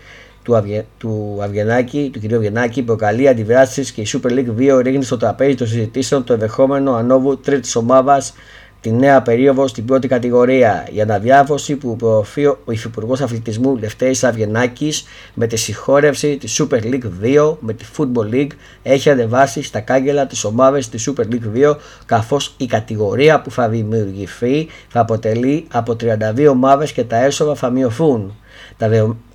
του, 0.49 0.57
Αυγε, 0.57 0.85
του 0.99 1.39
Αυγενάκη, 1.43 2.11
του 2.13 2.21
κ. 2.21 2.33
Αυγενάκη 2.33 2.83
προκαλεί 2.83 3.29
αντιδράσεις 3.29 3.93
και 3.93 4.01
η 4.01 4.07
Super 4.13 4.31
League 4.31 4.77
2 4.79 4.81
ρίχνει 4.83 5.05
στο 5.05 5.17
τραπέζι 5.17 5.55
των 5.55 5.67
συζητήσεων 5.67 6.25
το 6.25 6.33
ενδεχόμενο 6.33 6.95
ανόβου 6.95 7.39
τρίτης 7.39 7.77
ομάδας 7.77 8.35
τη 8.81 8.93
νέα 8.93 9.23
περίοδο 9.23 9.67
στην 9.67 9.85
πρώτη 9.85 10.09
κατηγορία. 10.09 10.89
Η 10.93 11.01
αναδιάφωση 11.01 11.77
που 11.77 11.97
προωθεί 11.97 12.47
ο 12.47 12.59
Υφυπουργός 12.69 13.21
Αθλητισμού 13.21 13.77
Λευτέρης 13.77 14.25
Αυγενάκη 14.25 14.93
με 15.35 15.47
τη 15.47 15.57
συγχώρευση 15.57 16.37
της 16.37 16.63
Super 16.63 16.83
League 16.83 17.11
2 17.23 17.57
με 17.61 17.73
τη 17.73 17.85
Football 17.97 18.35
League 18.35 18.53
έχει 18.83 19.11
ανεβάσει 19.11 19.63
στα 19.63 19.81
κάγκελα 19.81 20.27
τις 20.27 20.45
ομάδες 20.45 20.89
της 20.89 21.11
Super 21.11 21.25
League 21.25 21.71
2 21.71 21.77
καθώς 22.07 22.55
η 22.57 22.67
κατηγορία 22.67 23.41
που 23.41 23.51
θα 23.51 23.69
δημιουργηθεί 23.69 24.69
θα 24.89 25.01
αποτελεί 25.01 25.67
από 25.73 25.97
32 26.37 26.47
ομάδες 26.51 26.93
και 26.93 27.05
τα 27.05 27.17
έσοδα 27.25 27.55
θα 27.55 27.71
μειωθούν. 27.71 28.35
Τα 28.77 28.89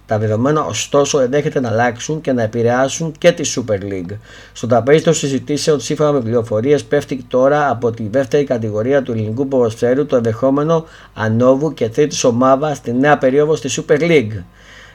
τα 0.06 0.18
δεδομένα 0.18 0.64
ωστόσο 0.64 1.20
ενδέχεται 1.20 1.60
να 1.60 1.70
αλλάξουν 1.70 2.22
και 2.22 2.32
να 2.32 2.42
επηρεάσουν 2.42 3.14
και 3.18 3.32
τη 3.32 3.54
Super 3.56 3.84
League. 3.84 4.18
Στο 4.54 4.68
τραπέζι 4.68 5.04
των 5.04 5.14
συζητήσεων, 5.14 5.80
σύμφωνα 5.80 6.12
με 6.12 6.22
πληροφορίες, 6.22 6.84
πέφτει 6.84 7.26
τώρα 7.28 7.70
από 7.70 7.92
τη 7.92 8.08
δεύτερη 8.12 8.44
κατηγορία 8.44 9.04
του 9.04 9.12
ελληνικού 9.12 9.48
ποδοσφαίρου 9.48 10.06
το 10.06 10.16
ενδεχόμενο 10.16 10.86
ανόβου 11.14 11.74
και 11.74 11.90
τρίτη 11.90 12.28
ομάδα 12.28 12.74
στη 12.74 12.94
νέα 12.94 13.18
περίοδο 13.18 13.56
στη 13.56 13.84
Super 13.88 14.02
League. 14.02 14.44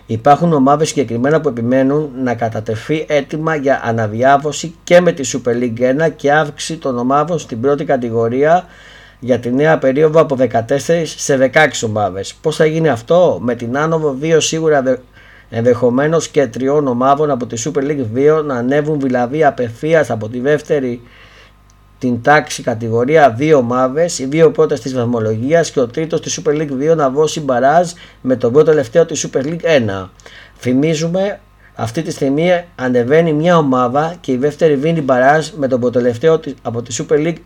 Υπάρχουν 0.06 0.52
ομάδες 0.52 0.88
συγκεκριμένα 0.88 1.40
που 1.40 1.48
επιμένουν 1.48 2.10
να 2.22 2.34
κατατεθεί 2.34 3.06
έτοιμα 3.08 3.54
για 3.54 3.80
αναδιάβωση 3.84 4.74
και 4.84 5.00
με 5.00 5.12
τη 5.12 5.30
Super 5.32 5.52
League 5.52 6.06
1 6.06 6.10
και 6.16 6.32
αύξηση 6.32 6.76
των 6.76 6.98
ομάδων 6.98 7.38
στην 7.38 7.60
πρώτη 7.60 7.84
κατηγορία 7.84 8.66
για 9.20 9.38
τη 9.38 9.52
νέα 9.52 9.78
περίοδο 9.78 10.20
από 10.20 10.36
14 10.36 11.02
σε 11.04 11.36
16 11.36 11.48
ομάδες. 11.84 12.34
Πώς 12.34 12.56
θα 12.56 12.66
γίνει 12.66 12.88
αυτό; 12.88 13.38
Με 13.42 13.54
την 13.54 13.78
άνοδο 13.78 14.16
2 14.22 14.36
σίγουρα 14.40 15.00
ενδεχομένως 15.50 16.28
και 16.28 16.46
τριών 16.46 16.86
ομάδων 16.86 17.30
από 17.30 17.46
τη 17.46 17.62
Super 17.64 17.82
League 17.82 18.06
2 18.38 18.42
να 18.44 18.54
ανέβουν 18.54 19.00
δηλαδή 19.00 19.44
απευθείας 19.44 20.10
από 20.10 20.28
τη 20.28 20.40
δεύτερη 20.40 21.00
την 21.98 22.22
τάξη 22.22 22.62
κατηγορία 22.62 23.30
δύο 23.30 23.58
ομάδες, 23.58 24.18
οι 24.18 24.24
δύο 24.24 24.50
πρώτες 24.50 24.80
της 24.80 24.94
βαθμολογίας 24.94 25.70
και 25.70 25.80
ο 25.80 25.86
τρίτος 25.86 26.20
της 26.20 26.40
Super 26.40 26.52
League 26.52 26.92
2 26.92 26.96
να 26.96 27.10
δώσει 27.10 27.40
μπαράζ 27.40 27.90
με 28.20 28.36
τον 28.36 28.52
πρώτο 28.52 28.70
τελευταίο 28.70 29.06
της 29.06 29.28
Super 29.28 29.42
League 29.44 29.64
1. 30.04 30.08
Θυμίζουμε 30.58 31.40
αυτή 31.80 32.02
τη 32.02 32.10
στιγμή 32.10 32.64
ανεβαίνει 32.74 33.32
μια 33.32 33.56
ομάδα 33.56 34.14
και 34.20 34.32
η 34.32 34.36
δεύτερη 34.36 34.76
βίνει 34.76 35.00
μπαράζ 35.00 35.48
με 35.56 35.68
τον 35.68 35.80
προτελευταίο 35.80 36.40
από 36.62 36.82
τη 36.82 36.96
Super 36.98 37.14
League 37.14 37.36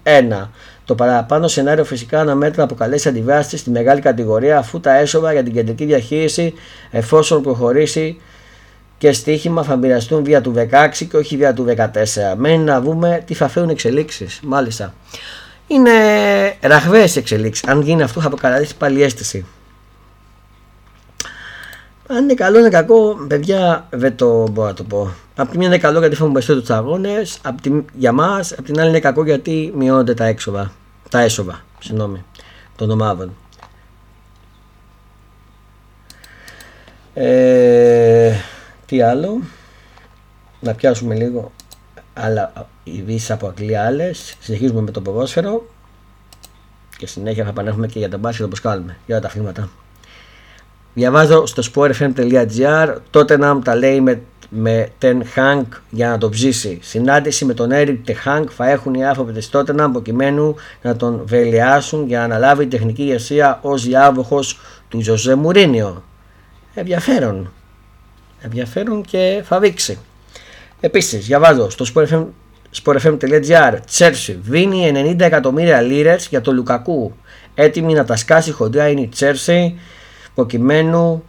1. 0.42 0.48
Το 0.84 0.94
παραπάνω 0.94 1.48
σενάριο 1.48 1.84
φυσικά 1.84 2.20
αναμένεται 2.20 2.56
να 2.58 2.64
αποκαλέσει 2.64 3.08
αντιβάσει 3.08 3.56
στη 3.56 3.70
μεγάλη 3.70 4.00
κατηγορία 4.00 4.58
αφού 4.58 4.80
τα 4.80 4.96
έσοδα 4.96 5.32
για 5.32 5.42
την 5.42 5.52
κεντρική 5.52 5.84
διαχείριση 5.84 6.54
εφόσον 6.90 7.42
προχωρήσει 7.42 8.20
και 8.98 9.12
στοίχημα 9.12 9.62
θα 9.62 9.76
μοιραστούν 9.76 10.24
βία 10.24 10.40
του 10.40 10.54
16 10.56 11.06
και 11.10 11.16
όχι 11.16 11.36
βία 11.36 11.54
του 11.54 11.66
14. 11.76 11.84
Μένει 12.36 12.64
να 12.64 12.80
δούμε 12.80 13.22
τι 13.26 13.34
θα 13.34 13.48
φέρουν 13.48 13.68
εξελίξεις. 13.68 14.40
Μάλιστα. 14.42 14.94
Είναι 15.66 15.90
ραχβαίε 16.60 17.08
εξελίξεις. 17.16 17.68
Αν 17.68 17.80
γίνει 17.80 18.02
αυτό 18.02 18.20
θα 18.20 18.26
αποκαλέσει 18.26 18.76
πάλι 18.76 19.02
αίσθηση. 19.02 19.46
Αν 22.16 22.22
είναι 22.22 22.34
καλό 22.34 22.58
είναι 22.58 22.68
κακό, 22.68 23.24
παιδιά 23.28 23.86
δεν 23.90 24.16
το 24.16 24.48
μπορώ 24.48 24.68
να 24.68 24.74
το 24.74 24.84
πω. 24.84 25.12
Απ' 25.36 25.50
τη 25.50 25.58
μία 25.58 25.66
είναι 25.66 25.78
καλό 25.78 25.98
γιατί 25.98 26.14
φεύγουν 26.14 26.32
περισσότερου 26.32 26.60
τους 26.60 26.70
αγώνες, 26.70 27.40
για 27.92 28.12
μας, 28.12 28.52
απ' 28.52 28.64
την 28.64 28.80
άλλη 28.80 28.88
είναι 28.88 29.00
κακό 29.00 29.24
γιατί 29.24 29.72
μειώνονται 29.76 30.14
τα 30.14 30.24
έξοδα. 30.24 30.72
Τα 31.10 31.20
έσοδα, 31.20 31.64
συγγνώμη, 31.78 32.24
των 32.76 32.90
ομάδων. 32.90 33.34
Ε, 37.14 38.32
τι 38.86 39.02
άλλο, 39.02 39.40
να 40.60 40.74
πιάσουμε 40.74 41.14
λίγο 41.14 41.52
άλλα 42.14 42.68
ειδήσει 42.84 43.32
από 43.32 43.46
Αγγλία 43.46 43.84
άλλες. 43.86 44.36
Συνεχίζουμε 44.40 44.80
με 44.80 44.90
το 44.90 45.00
ποδόσφαιρο 45.00 45.66
και 46.96 47.06
συνέχεια 47.06 47.44
θα 47.44 47.50
επανέλθουμε 47.50 47.86
και 47.86 47.98
για 47.98 48.08
τον 48.08 48.20
μπάσκετ 48.20 48.46
όπως 48.46 48.60
κάνουμε, 48.60 48.96
για 49.06 49.20
τα 49.20 49.26
αθλήματα. 49.26 49.68
Διαβάζω 50.94 51.46
στο 51.46 51.62
sportfm.gr, 51.74 52.96
τότε 53.10 53.36
να 53.36 53.58
τα 53.60 53.74
λέει 53.74 54.00
με, 54.00 54.20
με 54.48 54.88
Ten 55.02 55.20
Hank 55.36 55.66
για 55.90 56.08
να 56.08 56.18
το 56.18 56.28
ψήσει. 56.28 56.78
Συνάντηση 56.82 57.44
με 57.44 57.54
τον 57.54 57.70
Eric 57.72 57.98
Ten 58.06 58.44
θα 58.48 58.70
έχουν 58.70 58.94
οι 58.94 59.06
άνθρωποι 59.06 59.32
τη 59.32 59.48
Tottenham 59.52 59.88
προκειμένου 59.92 60.54
να 60.82 60.96
τον 60.96 61.22
βελιάσουν 61.24 62.06
για 62.06 62.18
να 62.18 62.24
αναλάβει 62.24 62.66
τεχνική 62.66 63.02
ηγεσία 63.02 63.58
ως 63.62 63.84
διάβοχος 63.84 64.60
του 64.88 65.02
Ζωζέ 65.02 65.34
Μουρίνιο. 65.34 66.04
Ενδιαφέρον. 66.74 67.52
Ενδιαφέρον 68.40 69.02
και 69.02 69.42
θα 69.44 69.60
δείξει. 69.60 69.98
Επίσης, 70.80 71.26
διαβάζω 71.26 71.70
στο 71.70 71.84
sportfm.gr 72.84 73.78
Τσέρσι 73.86 74.38
δίνει 74.42 74.92
90 74.94 75.20
εκατομμύρια 75.20 75.80
λίρες 75.80 76.26
για 76.26 76.40
το 76.40 76.52
Λουκακού. 76.52 77.14
Έτοιμη 77.54 77.92
να 77.92 78.04
τα 78.04 78.16
σκάσει 78.16 78.52
χοντρά 78.52 78.88
είναι 78.88 79.00
η 79.00 79.06
Τσέρσι 79.06 79.78
προκειμένου 80.34 81.24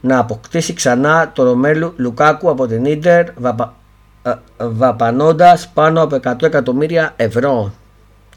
να 0.00 0.18
αποκτήσει 0.18 0.72
ξανά 0.72 1.32
το 1.34 1.42
Ρομέλου 1.42 1.92
Λουκάκου 1.96 2.50
από 2.50 2.66
την 2.66 2.84
Ίντερ 2.84 3.26
βαπα, 3.36 3.74
ε, 4.22 4.34
πάνω 5.74 6.02
από 6.02 6.14
100 6.14 6.42
εκατομμύρια 6.42 7.12
ευρώ. 7.16 7.72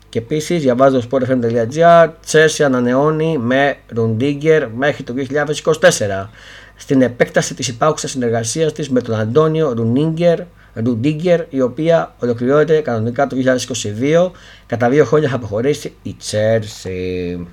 Και 0.09 0.19
επίσης 0.19 0.61
διαβάζω 0.61 1.01
στο 1.01 1.17
sportfm.gr 1.17 2.09
Τσέρσι 2.25 2.63
ανανεώνει 2.63 3.37
με 3.37 3.77
Ρουντίγκερ 3.87 4.69
μέχρι 4.69 5.03
το 5.03 5.13
2024 5.13 6.29
στην 6.75 7.01
επέκταση 7.01 7.53
της 7.53 7.67
υπάρχουσας 7.67 8.11
συνεργασίας 8.11 8.73
της 8.73 8.89
με 8.89 9.01
τον 9.01 9.15
Αντώνιο 9.15 9.73
Ρουνίγκερ 9.73 10.39
Ρουντίγκερ, 10.73 11.41
η 11.49 11.61
οποία 11.61 12.15
ολοκληρώνεται 12.19 12.81
κανονικά 12.81 13.27
το 13.27 13.35
2022. 13.35 14.31
Κατά 14.65 14.89
δύο 14.89 15.05
χρόνια 15.05 15.29
θα 15.29 15.35
αποχωρήσει 15.35 15.93
η 16.03 16.13
Τσέρσι. 16.13 17.47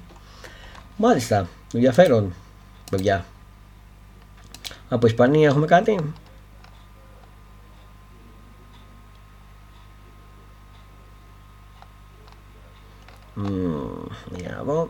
Μάλιστα, 0.97 1.49
ενδιαφέρον, 1.75 2.35
παιδιά. 2.93 3.25
Από 4.89 5.07
Ισπανία 5.07 5.49
έχουμε 5.49 5.67
κάτι; 5.67 6.13
Mm, 13.37 14.11
για 14.37 14.51
να 14.51 14.63
δω. 14.63 14.87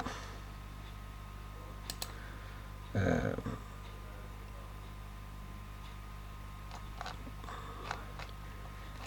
Ε, 2.92 3.32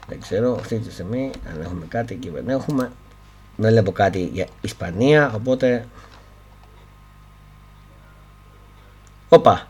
Δεν 0.07 0.19
ξέρω 0.21 0.55
αυτή 0.55 0.79
τη 0.79 0.91
στιγμή 0.91 1.31
αν 1.53 1.61
έχουμε 1.61 1.85
κάτι 1.85 2.13
εκεί 2.13 2.29
δεν 2.29 2.49
έχουμε. 2.49 2.91
Δεν 3.57 3.71
βλέπω 3.71 3.91
κάτι 3.91 4.25
για 4.25 4.47
Ισπανία 4.61 5.33
οπότε... 5.35 5.87
Όπα! 9.29 9.67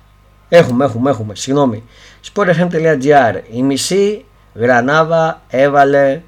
Έχουμε, 0.50 0.86
έχουμε, 0.86 1.10
έχουμε. 1.10 1.36
Συγγνώμη. 1.36 1.84
Sportfm.gr 2.34 3.42
Η 3.52 3.64
μισή 3.64 4.26
Γρανάβα 4.54 5.42
έβαλε 5.48 6.22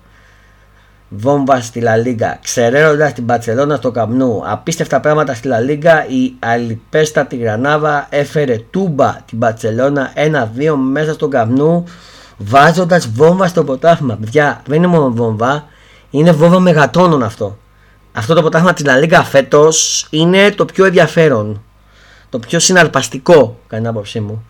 βόμβα 1.10 1.62
στη 1.62 1.80
Λα 1.80 1.96
Λίγκα. 1.96 2.40
Ξεραίνοντα 2.44 3.12
την 3.12 3.26
Παρσελόνα 3.26 3.76
στο 3.76 3.92
Καμνού. 3.92 4.42
Απίστευτα 4.46 5.00
πράγματα 5.00 5.34
στη 5.34 5.48
Λα 5.48 5.60
Λίγκα. 5.60 6.08
Η 6.08 6.34
αλυπέστατη 6.40 7.36
Γρανάβα 7.36 8.08
έφερε 8.10 8.58
τούμπα 8.72 9.22
την 9.26 9.40
Παρσελόνα 9.40 10.14
1-2 10.16 10.74
μέσα 10.92 11.14
στο 11.14 11.28
Καμνού 11.28 11.84
βάζοντας 12.38 13.08
βόμβα 13.08 13.48
στο 13.48 13.64
ποτάθμα. 13.64 14.16
Παιδιά, 14.16 14.62
δεν 14.68 14.78
είναι 14.78 14.88
μόνο 14.88 15.12
βόμβα, 15.12 15.66
είναι 16.10 16.32
βόμβα 16.32 16.60
μεγατόνων 16.60 17.24
αυτό. 17.24 17.58
Αυτό 18.12 18.34
το 18.34 18.42
ποτάθμα 18.42 18.74
της 18.74 18.86
Λαλίγκα 18.86 19.24
φέτος 19.24 20.08
είναι 20.10 20.52
το 20.52 20.66
πιο 20.66 20.86
ενδιαφέρον. 20.86 21.62
Το 22.30 22.40
πιο 22.40 22.60
συναρπαστικό, 22.60 23.60
κατά 23.68 23.82
την 23.82 23.88
άποψή 23.88 24.20
μου. 24.20 24.46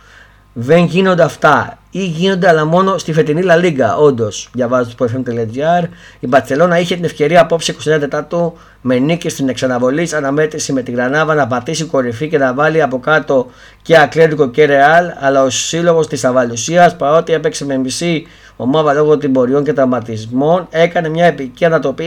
Δεν 0.59 0.85
γίνονται 0.85 1.23
αυτά 1.23 1.77
ή 1.91 2.05
γίνονται 2.05 2.47
αλλά 2.47 2.65
μόνο 2.65 2.97
στη 2.97 3.13
φετινή 3.13 3.41
Λα 3.41 3.55
Λίγκα. 3.55 3.95
Όντως, 3.97 4.49
διαβάζω 4.53 4.95
το 4.95 5.05
sportfm.gr. 5.05 5.87
Η 6.19 6.27
Μπαρσελόνα 6.27 6.79
είχε 6.79 6.95
την 6.95 7.03
ευκαιρία 7.03 7.41
απόψε 7.41 7.75
29 7.79 7.83
Τετάρτου 7.83 8.57
με 8.81 8.99
νίκη 8.99 9.29
στην 9.29 9.49
εξαναβολή 9.49 10.09
αναμέτρησης 10.13 10.73
με 10.73 10.81
τη 10.81 10.91
Γρανάβα 10.91 11.33
να 11.33 11.47
πατήσει 11.47 11.85
κορυφή 11.85 12.27
και 12.27 12.37
να 12.37 12.53
βάλει 12.53 12.81
από 12.81 12.99
κάτω 12.99 13.47
και 13.81 13.97
Ακλέντικο 13.97 14.49
και 14.49 14.65
Ρεάλ. 14.65 15.05
Αλλά 15.19 15.43
ο 15.43 15.49
σύλλογος 15.49 16.07
της 16.07 16.23
Αβαλουσίας, 16.25 16.95
παρότι 16.95 17.33
έπαιξε 17.33 17.65
με 17.65 17.77
μισή 17.77 18.27
ομάδα 18.55 18.93
λόγω 18.93 19.17
τιμποριών 19.17 19.63
και 19.63 19.73
τραυματισμών, 19.73 20.67
έκανε 20.69 21.09
μια 21.09 21.25
επική 21.25 21.65
ανατοπή 21.65 22.05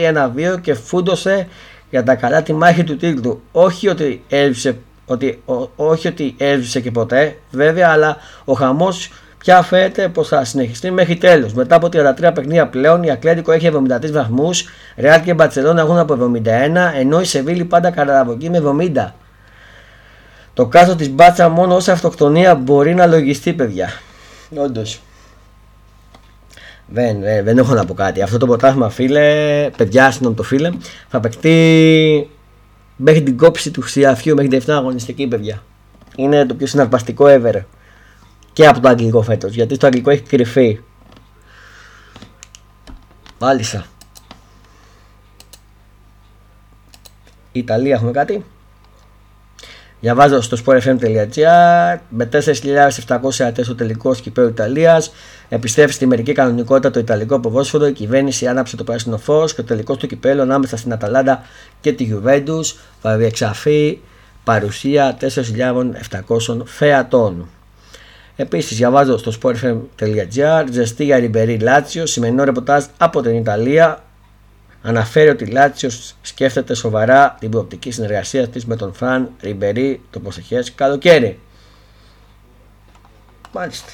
1-2 0.55 0.61
και 0.61 0.73
φούντωσε 0.73 1.47
για 1.89 2.03
τα 2.03 2.15
καλά 2.15 2.41
τη 2.43 2.53
μάχη 2.53 2.83
του 2.83 2.97
τίτλου. 2.97 3.41
Όχι 3.51 3.87
ότι 3.87 4.23
έβρισε 4.27 4.77
ότι, 5.05 5.41
όχι 5.75 6.07
ότι 6.07 6.35
έσβησε 6.37 6.79
και 6.79 6.91
ποτέ 6.91 7.37
βέβαια 7.51 7.89
αλλά 7.89 8.17
ο 8.45 8.53
χαμός 8.53 9.09
πια 9.37 9.61
φαίνεται 9.61 10.07
πως 10.07 10.27
θα 10.27 10.43
συνεχιστεί 10.45 10.91
μέχρι 10.91 11.15
τέλος. 11.17 11.53
Μετά 11.53 11.75
από 11.75 11.87
33 11.87 12.31
παιχνίδια 12.33 12.67
πλέον 12.67 13.03
η 13.03 13.11
Ακλέντικο 13.11 13.51
έχει 13.51 13.69
73 13.73 14.11
βαθμούς, 14.11 14.65
Ρεάλ 14.97 15.21
και 15.21 15.33
Μπαρτσελώνα 15.33 15.81
έχουν 15.81 15.97
από 15.97 16.31
71 16.43 16.49
ενώ 16.99 17.21
η 17.21 17.25
Σεβίλη 17.25 17.65
πάντα 17.65 17.91
καραβοκεί 17.91 18.49
με 18.49 18.61
70. 18.95 19.11
Το 20.53 20.65
κάτω 20.65 20.95
της 20.95 21.09
μπάτσα 21.09 21.49
μόνο 21.49 21.75
ως 21.75 21.87
αυτοκτονία 21.87 22.55
μπορεί 22.55 22.93
να 22.93 23.05
λογιστεί 23.05 23.53
παιδιά. 23.53 23.89
Όντως. 24.57 25.01
Δεν, 26.85 27.19
δεν, 27.19 27.43
δεν 27.43 27.57
έχω 27.57 27.73
να 27.73 27.85
πω 27.85 27.93
κάτι. 27.93 28.21
Αυτό 28.21 28.37
το 28.37 28.45
ποτάθμα 28.45 28.89
φίλε, 28.89 29.69
παιδιά 29.77 30.11
συγγνώμη 30.11 30.35
το 30.35 30.43
φίλε, 30.43 30.71
θα 31.07 31.19
παιχτεί 31.19 32.29
μέχρι 33.03 33.23
την 33.23 33.37
κόψη 33.37 33.71
του 33.71 33.81
Χρυσιαφιού 33.81 34.35
μέχρι 34.35 34.49
την 34.49 34.61
7 34.65 34.69
αγωνιστική 34.69 35.27
παιδιά. 35.27 35.63
Είναι 36.15 36.45
το 36.45 36.55
πιο 36.55 36.67
συναρπαστικό 36.67 37.25
ever 37.27 37.61
και 38.53 38.67
από 38.67 38.79
το 38.79 38.87
αγγλικό 38.87 39.21
φέτος. 39.21 39.53
Γιατί 39.53 39.75
στο 39.75 39.85
αγγλικό 39.85 40.09
έχει 40.09 40.21
κρυφεί. 40.21 40.79
Μάλιστα. 43.39 43.85
Ιταλία 47.51 47.93
έχουμε 47.93 48.11
κάτι; 48.11 48.45
Διαβάζω 50.01 50.41
στο 50.41 50.57
sportfm.gr 50.65 51.97
με 52.09 52.29
4.700 53.07 53.43
ατές 53.47 53.69
ο 53.69 53.75
τελικό 53.75 54.15
κυπέου 54.15 54.47
Ιταλίας. 54.47 55.11
Επιστρέφει 55.49 55.93
στη 55.93 56.05
μερική 56.05 56.31
κανονικότητα 56.31 56.91
το 56.91 56.99
Ιταλικό 56.99 57.39
ποδόσφαιρο. 57.39 57.87
Η 57.87 57.91
κυβέρνηση 57.91 58.47
άναψε 58.47 58.75
το 58.75 58.83
πράσινο 58.83 59.17
φως 59.17 59.53
και 59.53 59.61
το 59.61 59.67
τελικός 59.67 59.97
του 59.97 60.07
κυπέλο 60.07 60.41
ανάμεσα 60.41 60.77
στην 60.77 60.93
Αταλάντα 60.93 61.43
και 61.81 61.91
τη 61.91 62.09
Juventus 62.13 62.75
θα 63.01 63.17
διεξαφεί 63.17 63.99
παρουσία 64.43 65.17
4.700 65.21 66.65
φεατών. 66.65 67.49
Επίσης, 68.35 68.77
διαβάζω 68.77 69.17
στο 69.17 69.31
sportfm.gr 69.41 70.65
ζεστή 70.71 71.03
για 71.03 71.17
Ριμπερί 71.17 71.59
Λάτσιο, 71.59 72.05
σημερινό 72.05 72.43
ρεπορτάζ 72.43 72.83
από 72.97 73.21
την 73.21 73.35
Ιταλία 73.35 74.03
αναφέρει 74.81 75.29
ότι 75.29 75.43
η 75.43 75.47
Λάτσιος 75.47 76.15
σκέφτεται 76.21 76.73
σοβαρά 76.73 77.35
την 77.39 77.49
προοπτική 77.49 77.91
συνεργασίας 77.91 78.49
της 78.49 78.65
με 78.65 78.75
τον 78.75 78.93
Φραν 78.93 79.29
Ριμπερί 79.41 80.01
το 80.09 80.19
προσεχές 80.19 80.73
καλοκαίρι. 80.73 81.39
Μάλιστα. 83.53 83.91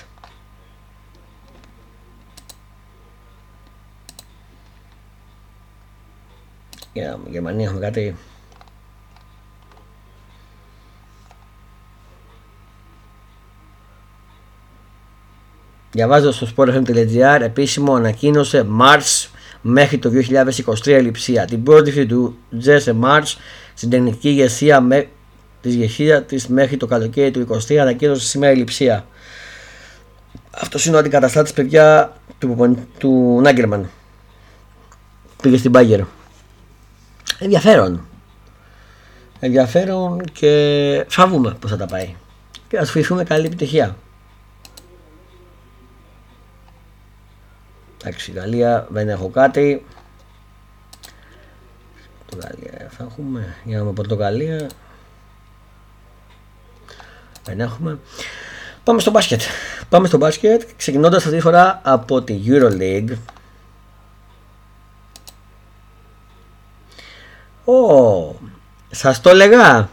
Για 6.94 7.20
Γερμανία 7.30 7.66
έχουμε 7.66 7.82
κάτι 7.82 8.16
Διαβάζω 15.92 16.32
στο 16.32 16.48
sportfm.gr 16.56 17.40
επίσημο 17.42 17.94
ανακοίνωσε 17.94 18.68
Mars 18.80 19.28
μέχρι 19.62 19.98
το 19.98 20.12
2023 20.86 21.00
λειψία. 21.02 21.46
Την 21.46 21.64
πρότυφη 21.64 22.06
του 22.06 22.38
Τζέσε 22.60 22.94
Μάρς 22.94 23.38
στην 23.74 23.90
τεχνική 23.90 24.30
ηγεσία 24.30 24.82
με, 24.82 25.08
της 25.62 25.74
ηγεσίας 25.74 26.26
της 26.26 26.48
μέχρι 26.48 26.78
το 26.78 26.86
καλοκαίρι 26.86 27.32
του 27.32 27.48
2023 27.70 27.76
ανακοίνωσε 27.76 28.28
σήμερα 28.28 28.54
η 28.54 28.56
λειψία. 28.56 29.06
Αυτός 30.52 30.86
είναι 30.86 30.96
ο 30.96 31.00
αντικαταστάτης 31.00 31.54
παιδιά 31.54 32.18
του, 32.38 32.78
του 32.98 33.40
Νάγκερμαν. 33.42 33.90
Πήγε 35.42 35.58
στην 35.58 35.72
Μπάγκερ. 35.72 36.00
Ενδιαφέρον. 37.40 38.08
Ενδιαφέρον 39.40 40.24
και 40.34 41.06
φάβουμε 41.08 41.56
πώς 41.60 41.72
θα 41.72 41.78
τα 41.78 41.86
πάει. 41.86 42.16
Και 42.68 42.78
ας 42.78 42.92
φυθούμε 42.92 43.24
καλή 43.24 43.46
επιτυχία. 43.46 43.96
Εντάξει, 48.08 48.32
Γαλλία 48.32 48.88
δεν 48.90 49.10
έχω 49.10 49.30
κάτι. 49.30 49.86
Πορτογαλία 52.30 52.90
θα 52.90 53.08
έχουμε. 53.12 53.56
Για 53.64 53.78
να 53.78 53.82
δούμε 53.84 53.94
Πορτογαλία. 53.94 54.70
Δεν 57.44 57.60
έχουμε. 57.60 58.00
Πάμε 58.84 59.00
στο 59.00 59.12
μπάσκετ. 59.12 59.42
Πάμε 59.90 60.08
στο 60.08 60.18
μπάσκετ 60.18 60.62
ξεκινώντας 60.78 61.24
αυτή 61.24 61.36
τη 61.36 61.42
φορά 61.42 61.82
από 61.84 62.22
τη 62.22 62.42
EuroLeague. 62.46 63.18
Ο 67.66 68.36
Σας 68.92 69.22
το 69.22 69.30
έλεγα. 69.30 69.90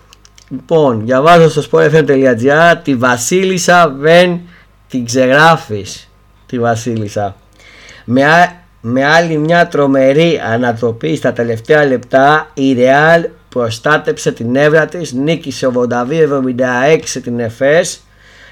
Λοιπόν, 0.49 1.05
διαβάζω 1.05 1.49
στο 1.49 1.63
sportfm.gr 1.71 2.75
τη 2.83 2.97
Βασίλισσα 2.97 3.89
δεν 3.89 4.41
την 4.89 5.05
ξεγράφεις. 5.05 6.09
Τη 6.47 6.59
Βασίλισσα. 6.59 7.37
Με, 8.05 8.23
με 8.81 9.05
άλλη 9.05 9.39
μια 9.39 9.69
τρομερή 9.69 10.41
ανατροπή 10.53 11.17
στα 11.17 11.33
τελευταία 11.33 11.85
λεπτά 11.85 12.51
η 12.55 12.73
Ρεάλ 12.73 13.29
προστάτεψε 13.49 14.33
την 14.33 14.57
έβρα 14.57 14.87
της, 14.87 15.13
νίκησε 15.13 15.71
82-76 15.75 17.21
την 17.23 17.41
ΕΦΕΣ 17.41 18.07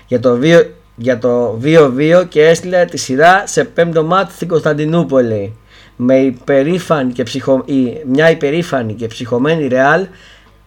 για 0.07 0.21
το 0.21 0.39
2 0.43 0.67
για 0.97 1.19
το 1.19 1.61
2-2 1.63 2.25
και 2.29 2.47
έστειλε 2.47 2.85
τη 2.85 2.97
σειρά 2.97 3.43
σε 3.47 3.65
πέμπτο 3.65 4.05
μάτι 4.05 4.33
στην 4.33 4.49
Κωνσταντινούπολη. 4.49 5.57
Με 5.97 6.17
υπερήφανη 6.17 7.13
και 7.13 7.23
ψυχο... 7.23 7.65
μια 8.07 8.31
υπερήφανη 8.31 8.95
και 8.95 9.07
ψυχωμένη 9.07 9.67
Ρεάλ 9.67 10.07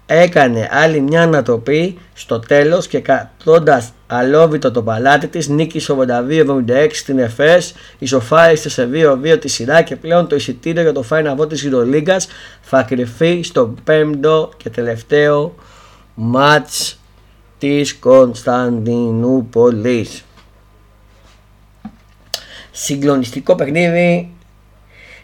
έκανε 0.05 0.69
άλλη 0.71 0.99
μια 0.99 1.21
ανατροπή 1.21 1.97
στο 2.13 2.39
τέλος 2.39 2.87
και 2.87 2.99
κατώντας 2.99 3.93
αλόβητο 4.07 4.71
το 4.71 4.83
παλάτι 4.83 5.27
της 5.27 5.47
νίκησε 5.47 5.95
82-76 6.67 6.87
στην 6.91 7.19
ΕΦΕΣ 7.19 7.73
ισοφάρισε 7.99 8.69
σε 8.69 8.89
2-2 8.93 9.37
τη 9.39 9.47
σειρά 9.47 9.81
και 9.81 9.95
πλέον 9.95 10.27
το 10.27 10.35
εισιτήριο 10.35 10.81
για 10.81 10.91
το 10.91 11.03
Final 11.09 11.35
Four 11.37 11.49
της 11.49 11.69
Euroleague 11.71 12.17
θα 12.61 12.83
κρυφεί 12.83 13.41
στο 13.43 13.73
πέμπτο 13.83 14.51
και 14.57 14.69
τελευταίο 14.69 15.55
μάτς 16.13 16.99
της 17.57 17.95
Κωνσταντινούπολης. 17.95 20.23
Συγκλονιστικό 22.71 23.55
παιχνίδι 23.55 24.34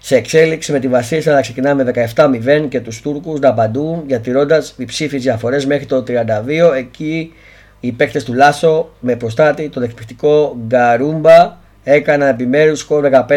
σε 0.03 0.15
εξέλιξη 0.15 0.71
με 0.71 0.79
τη 0.79 0.87
Βασίλισσα 0.87 1.33
να 1.33 1.41
ξεκινάμε 1.41 1.83
με 1.83 2.09
17-0 2.15 2.67
και 2.69 2.79
τους 2.79 3.01
Τούρκους 3.01 3.39
να 3.39 3.49
απαντούν 3.49 4.03
διατηρώντας 4.05 4.73
υψήφιες 4.77 5.21
διαφορές 5.21 5.65
μέχρι 5.65 5.85
το 5.85 6.03
32 6.07 6.75
εκεί 6.77 7.33
οι 7.79 7.91
παίκτες 7.91 8.23
του 8.23 8.33
Λάσο 8.33 8.89
με 8.99 9.15
προστάτη 9.15 9.69
τον 9.69 9.83
εκπληκτικό 9.83 10.57
Γκαρούμπα 10.67 11.57
έκαναν 11.83 12.29
επιμέρους 12.29 12.79
σκορ 12.79 13.09
15-1 13.11 13.27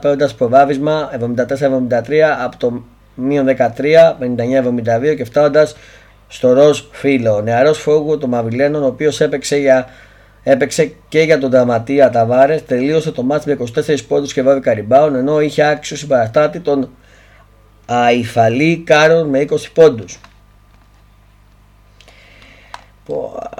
παίρνοντας 0.00 0.34
προβάδισμα 0.34 1.10
74-73 1.20 2.18
από 2.44 2.56
το 2.56 2.82
μείον 3.14 3.46
13 3.46 3.56
59-72 5.10 5.16
και 5.16 5.24
φτάνοντας 5.24 5.76
στο 6.28 6.52
ροζ 6.52 6.80
φίλο. 6.90 7.34
Ο 7.34 7.40
νεαρός 7.40 7.78
φόγκο 7.78 8.18
των 8.18 8.28
Μαυριλένων, 8.28 8.82
ο 8.82 8.86
οποίος 8.86 9.20
έπαιξε, 9.20 9.56
για, 9.56 9.86
έπαιξε 10.48 10.92
και 11.08 11.20
για 11.20 11.38
τον 11.38 11.50
Δραματία 11.50 12.10
Ταβάρες, 12.10 12.64
τελείωσε 12.64 13.12
το 13.12 13.22
μάτι 13.22 13.48
με 13.48 13.56
24 13.86 13.96
πόντους 14.08 14.32
και 14.32 14.42
βάβει 14.42 14.60
καριμπάουν, 14.60 15.14
ενώ 15.14 15.40
είχε 15.40 15.62
άξιο 15.62 15.96
συμπαραστάτη 15.96 16.60
τον 16.60 16.90
Αϊφαλή 17.86 18.82
Κάρον 18.86 19.28
με 19.28 19.38
20 19.38 19.70
πόντους. 19.72 20.20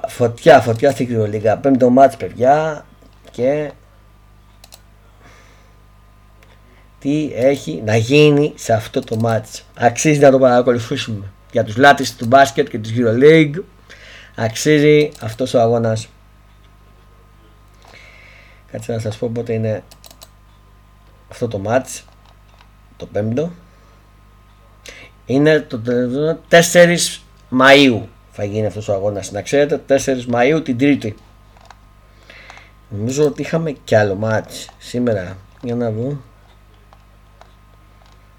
Φωτιά, 0.09 0.61
φωτιά 0.61 0.90
στην 0.90 1.07
κρυολίγα. 1.07 1.57
Πέμπτο 1.57 1.90
μάτς 1.90 2.16
παιδιά 2.16 2.85
και 3.31 3.70
τι 6.99 7.31
έχει 7.35 7.83
να 7.85 7.96
γίνει 7.96 8.53
σε 8.57 8.72
αυτό 8.72 9.01
το 9.01 9.16
μάτς. 9.16 9.64
Αξίζει 9.79 10.18
να 10.18 10.31
το 10.31 10.38
παρακολουθήσουμε 10.38 11.33
για 11.53 11.64
τους 11.64 11.77
λάτρεις 11.77 12.16
του 12.16 12.27
μπάσκετ 12.27 12.68
και 12.68 12.79
της 12.79 12.92
EuroLeague 12.96 13.62
αξίζει 14.35 15.11
αυτός 15.20 15.55
ο 15.55 15.61
αγώνας 15.61 16.09
κάτσε 18.71 18.93
να 18.93 18.99
σας 18.99 19.17
πω 19.17 19.29
πότε 19.29 19.53
είναι 19.53 19.83
αυτό 21.31 21.49
το 21.49 21.59
μάτς 21.59 22.05
το 22.97 23.07
πέμπτο. 23.07 23.53
Είναι 25.27 25.61
το 25.61 25.83
4 26.49 27.21
Μαΐου 27.51 28.03
θα 28.39 28.45
γίνει 28.45 28.67
αυτός 28.67 28.89
ο 28.89 28.93
αγώνας. 28.93 29.33
Να 29.33 29.43
ξέρετε 29.43 29.83
4 30.05 30.27
Μαΐου 30.33 30.61
την 30.65 30.79
Τρίτη. 30.79 31.17
Νομίζω 32.89 33.25
ότι 33.25 33.43
είχαμε 33.43 33.71
κι 33.71 33.95
άλλο 33.95 34.15
μάτς 34.15 34.71
σήμερα. 34.79 35.37
Για 35.63 35.75
να 35.75 35.91
δω. 35.91 36.21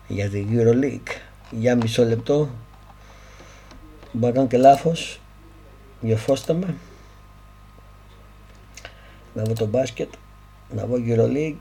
Για 0.07 0.29
την 0.29 0.47
EuroLeague. 0.51 1.15
Για 1.51 1.75
μισό 1.75 2.03
λεπτό. 2.03 2.49
Μπορεί 4.11 4.33
να 4.33 4.37
κάνω 4.37 4.47
και 4.47 4.57
λάθος. 4.57 5.21
Διορθώστε 6.01 6.53
με. 6.53 6.75
Να 9.37 9.43
δω 9.43 9.53
το 9.53 9.65
μπάσκετ. 9.65 10.13
Να 10.69 10.85
δω 10.85 10.95
EuroLeague. 11.07 11.57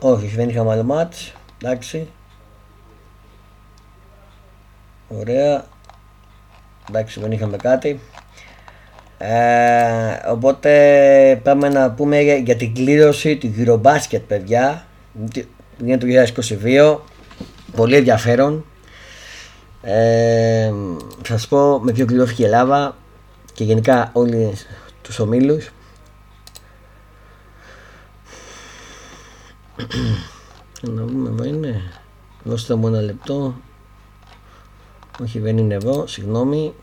Όχι, 0.00 0.26
δεν 0.26 0.48
είχαμε 0.48 0.70
άλλο 0.70 0.82
μάτς. 0.82 1.32
Εντάξει. 1.62 2.08
Ωραία. 5.08 5.64
Εντάξει, 6.88 7.20
δεν 7.20 7.32
είχαμε 7.32 7.56
κάτι. 7.56 8.00
Ε, 9.18 10.30
οπότε 10.30 11.40
πάμε 11.42 11.68
να 11.68 11.90
πούμε 11.90 12.20
για, 12.20 12.56
την 12.56 12.74
κλήρωση 12.74 13.36
του 13.36 13.54
Eurobasket 13.58 14.22
παιδιά 14.26 14.86
είναι 15.84 15.98
το 15.98 16.06
2022 16.36 17.17
πολύ 17.78 17.96
ενδιαφέρον. 17.96 18.64
Ε, 19.82 20.72
θα 21.22 21.38
σας 21.38 21.48
πω 21.48 21.80
με 21.80 21.92
ποιο 21.92 22.06
κληρώθηκε 22.06 22.42
η 22.42 22.44
Ελλάδα 22.44 22.96
και 23.52 23.64
γενικά 23.64 24.10
όλοι 24.12 24.52
τους 25.02 25.18
ομίλους. 25.18 25.70
Να 30.96 31.04
δούμε 31.04 31.28
εδώ 31.28 31.44
είναι. 31.44 31.82
Δώστε 32.44 32.74
μου 32.74 32.86
ένα 32.86 33.00
λεπτό. 33.00 33.54
Όχι 35.22 35.38
δεν 35.38 35.58
είναι 35.58 35.74
εδώ 35.74 36.06
συγγνώμη 36.06 36.74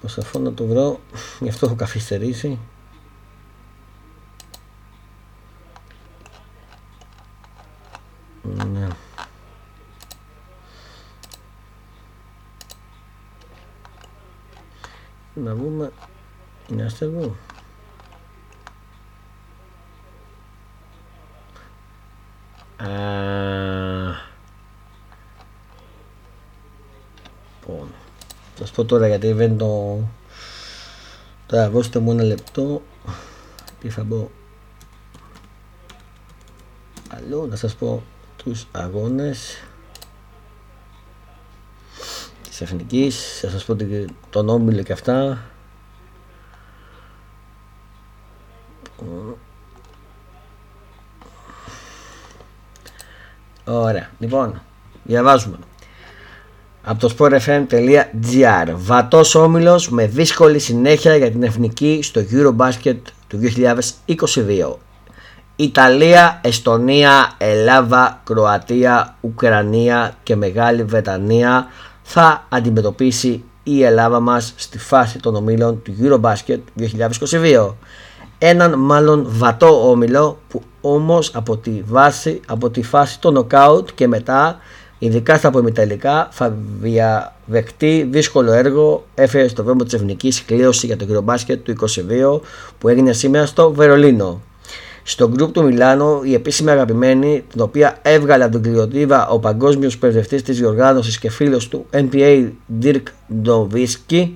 Προσπαθώ 0.00 0.38
να 0.38 0.52
το 0.52 0.66
βρω, 0.66 1.00
γι' 1.40 1.48
αυτό 1.48 1.66
έχω 1.66 1.74
καθυστερήσει. 1.74 2.58
Ναι. 8.42 8.88
Να 15.34 15.54
βγούμε, 15.54 15.92
είστε 16.68 17.04
εδώ. 17.04 17.36
Πω 28.80 28.86
τώρα 28.86 29.06
γιατί 29.06 29.32
δεν 29.32 29.58
το... 29.58 29.98
Τώρα 31.46 31.70
δώστε 31.70 31.98
μου 31.98 32.10
ένα 32.10 32.22
λεπτό. 32.22 32.82
Και 33.80 33.90
θα 33.90 34.04
μπω. 34.04 34.30
Αλλού 37.08 37.46
να 37.46 37.56
σας 37.56 37.74
πω 37.74 38.02
τους 38.36 38.66
αγώνες. 38.72 39.62
Της 42.42 42.60
Εθνικής 42.60 43.38
θα 43.40 43.48
σας 43.48 43.64
πω 43.64 43.76
τον 44.30 44.48
Όμιλο 44.48 44.82
και 44.82 44.92
αυτά. 44.92 45.44
Ωραία, 53.64 54.10
λοιπόν, 54.18 54.62
διαβάζουμε 55.04 55.56
από 56.82 57.00
το 57.00 57.14
sportfm.gr 57.18 58.72
Βατός 58.74 59.34
όμιλος 59.34 59.88
με 59.88 60.06
δύσκολη 60.06 60.58
συνέχεια 60.58 61.16
για 61.16 61.30
την 61.30 61.42
εθνική 61.42 62.00
στο 62.02 62.20
Eurobasket 62.32 62.96
του 63.26 63.38
2022 64.16 64.74
Ιταλία, 65.56 66.40
Εστονία, 66.42 67.32
Ελλάδα, 67.38 68.20
Κροατία, 68.24 69.16
Ουκρανία 69.20 70.16
και 70.22 70.36
Μεγάλη 70.36 70.82
Βρετανία 70.82 71.66
θα 72.02 72.46
αντιμετωπίσει 72.48 73.44
η 73.62 73.82
Ελλάδα 73.82 74.20
μας 74.20 74.52
στη 74.56 74.78
φάση 74.78 75.18
των 75.18 75.34
ομίλων 75.34 75.82
του 75.82 75.94
Eurobasket 76.02 76.58
2022 76.78 77.74
έναν 78.42 78.78
μάλλον 78.78 79.26
βατό 79.28 79.90
όμιλο 79.90 80.38
που 80.48 80.62
όμως 80.80 81.34
από 81.34 81.56
τη, 81.56 81.82
βάση, 81.86 82.40
από 82.46 82.70
τη 82.70 82.82
φάση 82.82 83.20
των 83.20 83.32
νοκάουτ 83.32 83.88
και 83.94 84.08
μετά 84.08 84.58
ειδικά 85.02 85.36
στα 85.36 85.48
απομεταλλικά, 85.48 86.28
θα 86.30 86.56
διαδεχτεί 86.80 88.08
δύσκολο 88.10 88.52
έργο. 88.52 89.06
Έφερε 89.14 89.48
στο 89.48 89.62
δρόμο 89.62 89.84
της 89.84 89.92
εθνικής 89.92 90.44
κλήρωση 90.44 90.86
για 90.86 90.96
το 90.96 91.04
κύριο 91.04 91.20
μπάσκετ 91.20 91.64
του 91.64 91.74
22 92.32 92.40
που 92.78 92.88
έγινε 92.88 93.12
σήμερα 93.12 93.46
στο 93.46 93.72
Βερολίνο. 93.72 94.40
Στο 95.02 95.28
γκρουπ 95.28 95.52
του 95.52 95.64
Μιλάνο, 95.64 96.20
η 96.24 96.34
επίσημη 96.34 96.70
αγαπημένη, 96.70 97.44
την 97.50 97.60
οποία 97.60 97.98
έβγαλε 98.02 98.44
από 98.44 98.52
την 98.52 98.72
κρυοτήβα 98.72 99.28
ο 99.28 99.38
παγκόσμιος 99.38 99.98
πρεσβευτής 99.98 100.42
της 100.42 100.58
διοργάνωσης 100.58 101.18
και 101.18 101.30
φίλος 101.30 101.68
του 101.68 101.86
NBA 101.92 102.48
Dirk 102.82 103.02
Nowitzki, 103.44 104.28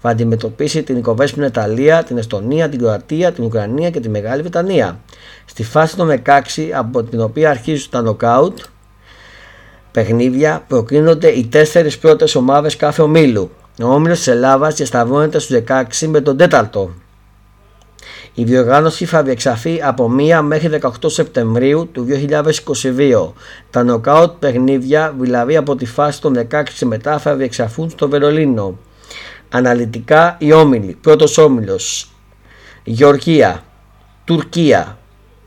θα 0.00 0.08
αντιμετωπίσει 0.08 0.82
την 0.82 0.96
οικοβέσπινη 0.96 1.46
Ιταλία, 1.46 2.02
την 2.02 2.18
Εστονία, 2.18 2.68
την 2.68 2.78
Κροατία, 2.78 3.32
την 3.32 3.44
Ουκρανία 3.44 3.90
και 3.90 4.00
τη 4.00 4.08
Μεγάλη 4.08 4.40
Βρετανία. 4.40 5.00
Στη 5.44 5.64
φάση 5.64 5.96
των 5.96 6.20
16, 6.24 6.70
από 6.74 7.02
την 7.02 7.20
οποία 7.20 7.50
αρχίζουν 7.50 7.90
τα 7.90 8.02
νοκάουτ 8.02 8.58
παιχνίδια, 9.96 10.64
προκρίνονται 10.68 11.28
οι 11.28 11.46
τέσσερις 11.46 11.98
πρώτες 11.98 12.34
ομάδες 12.34 12.76
κάθε 12.76 13.02
ομίλου. 13.02 13.50
Ο 13.82 13.86
όμιλος 13.86 14.18
της 14.18 14.26
Ελλάδας 14.26 14.74
διασταυρώνεται 14.74 15.38
στους 15.38 15.56
16 15.56 16.06
με 16.06 16.20
τον 16.20 16.36
τέταρτο. 16.36 16.90
Η 18.34 18.44
διοργάνωση 18.44 19.04
θα 19.04 19.22
διεξαχθεί 19.22 19.80
από 19.82 20.10
1 20.18 20.40
μέχρι 20.42 20.68
18 20.68 20.88
Σεπτεμβρίου 21.06 21.88
του 21.92 22.04
2022. 22.04 23.32
Τα 23.70 23.82
νοκάουτ 23.82 24.32
παιχνίδια, 24.38 25.14
δηλαδή 25.18 25.56
από 25.56 25.76
τη 25.76 25.86
φάση 25.86 26.20
των 26.20 26.34
16 26.50 26.62
μετά, 26.84 27.18
θα 27.18 27.34
διεξαχθούν 27.34 27.90
στο 27.90 28.08
Βερολίνο. 28.08 28.78
Αναλυτικά 29.48 30.36
οι 30.38 30.52
όμιλοι. 30.52 30.96
Πρώτος 31.00 31.38
όμιλος 31.38 32.12
Γεωργία, 32.84 33.64
Τουρκία, 34.24 34.98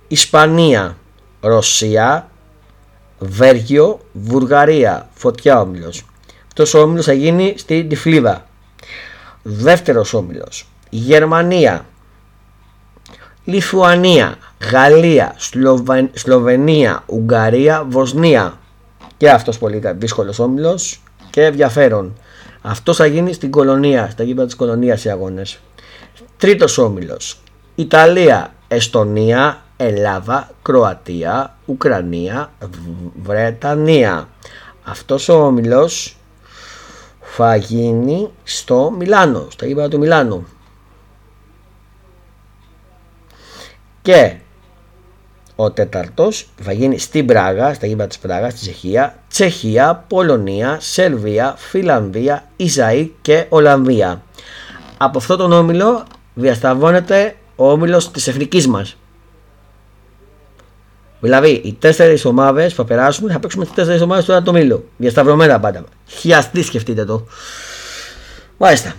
Ισπανία, 0.07 0.97
Ρωσία, 1.41 2.29
Βέργιο, 3.19 3.99
Βουλγαρία, 4.13 5.09
φωτιά 5.13 5.61
όμιλος. 5.61 6.05
Αυτός 6.47 6.73
ο 6.73 6.81
όμιλος 6.81 7.05
θα 7.05 7.13
γίνει 7.13 7.53
στην 7.57 7.89
Τυφλίδα. 7.89 8.45
Δεύτερος 9.41 10.13
όμιλος 10.13 10.69
Γερμανία, 10.89 11.85
Λιθουανία, 13.43 14.37
Γαλλία, 14.71 15.35
Σλοβενία, 16.13 17.03
Ουγγαρία, 17.05 17.85
Βοσνία. 17.89 18.57
Και 19.17 19.29
αυτός 19.29 19.57
πολύ 19.57 19.81
δύσκολος 19.95 20.39
όμιλος 20.39 21.01
και 21.29 21.45
ενδιαφέρον. 21.45 22.17
Αυτός 22.61 22.97
θα 22.97 23.05
γίνει 23.05 23.33
στην 23.33 23.51
κολονία, 23.51 24.09
στα 24.09 24.23
γήπεδα 24.23 24.45
της 24.45 24.55
κολονίας 24.55 25.03
οι 25.03 25.09
αγώνες. 25.09 25.59
Τρίτος 26.37 26.77
όμιλος. 26.77 27.41
Ιταλία, 27.75 28.53
Εστονία, 28.67 29.61
Ελλάδα, 29.81 30.49
Κροατία, 30.61 31.57
Ουκρανία, 31.65 32.51
Βρετανία. 33.23 34.27
Αυτός 34.83 35.29
ο 35.29 35.45
όμιλος 35.45 36.17
θα 37.21 37.55
γίνει 37.55 38.29
στο 38.43 38.93
Μιλάνο, 38.97 39.47
στα 39.49 39.65
γήπεδα 39.65 39.87
του 39.87 39.97
Μιλάνου. 39.97 40.47
Και 44.01 44.35
ο 45.55 45.71
τέταρτος 45.71 46.49
θα 46.61 46.71
γίνει 46.71 46.97
στην 46.97 47.25
Πράγα, 47.25 47.73
στα 47.73 47.87
γήπεδα 47.87 48.07
της 48.07 48.19
Πράγας, 48.19 48.51
στη 48.51 48.61
Τσεχία, 48.61 49.19
Τσεχία, 49.29 50.05
Πολωνία, 50.07 50.77
Σερβία, 50.79 51.55
Φιλανδία, 51.57 52.49
Ισραήλ 52.55 53.09
και 53.21 53.45
Ολλανδία. 53.49 54.21
Από 54.97 55.17
αυτό 55.17 55.35
τον 55.35 55.51
όμιλο 55.51 56.03
διασταυρώνεται 56.33 57.35
ο 57.55 57.71
όμιλος 57.71 58.11
της 58.11 58.27
εθνικής 58.27 58.67
μας. 58.67 58.97
Δηλαδή, 61.19 61.49
οι 61.49 61.73
τέσσερις 61.73 62.25
ομάδες 62.25 62.69
που 62.69 62.75
θα 62.75 62.85
περάσουν 62.85 63.31
θα 63.31 63.39
παίξουμε 63.39 63.65
τις 63.65 63.73
τέσσερις 63.73 64.01
ομάδες 64.01 64.25
του 64.25 64.31
ένα 64.31 64.51
μήλο. 64.51 64.83
Διασταυρωμένα 64.97 65.59
πάντα. 65.59 65.83
Χιαστή 66.05 66.63
σκεφτείτε 66.63 67.05
το. 67.05 67.25
Μάλιστα. 68.57 68.93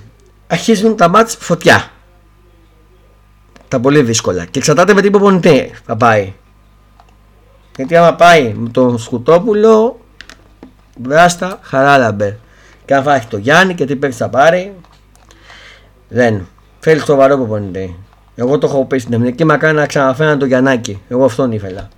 Αρχίζουν 0.47 0.97
τα 0.97 1.09
μάτς 1.09 1.37
φωτιά. 1.41 1.91
Τα 3.69 3.81
πολύ 3.81 4.03
δύσκολα. 4.03 4.45
Και 4.45 4.59
εξαρτάται 4.59 4.95
με 4.95 5.01
τι 5.01 5.07
υποπονητή 5.07 5.75
θα 5.87 5.97
πάει. 5.97 6.33
Γιατί 7.77 7.97
άμα 7.97 8.15
πάει 8.15 8.55
με 8.57 8.69
τον 8.69 8.99
Σκουτόπουλο, 8.99 10.01
βράστα, 11.03 11.59
χαράλαμπε. 11.63 12.39
Και 12.85 12.95
αν 12.95 13.03
φάει 13.03 13.21
το 13.29 13.37
Γιάννη 13.37 13.75
και 13.75 13.85
τι 13.85 13.97
παίξει 13.97 14.19
θα 14.19 14.29
πάρει, 14.29 14.75
δεν. 16.09 16.47
Θέλει 16.81 17.01
σοβαρό 17.01 17.37
προπονητή. 17.37 17.99
Εγώ 18.35 18.59
το 18.59 18.67
έχω 18.67 18.85
πει 18.85 18.99
στην 18.99 19.13
εθνική 19.13 19.45
μα 19.45 19.57
κάνει 19.57 19.79
να 19.79 19.87
ξαναφέραν 19.87 20.39
το 20.39 20.45
Γιαννάκι. 20.47 21.03
Εγώ 21.09 21.25
αυτόν 21.25 21.53
ήθελα. 21.53 21.89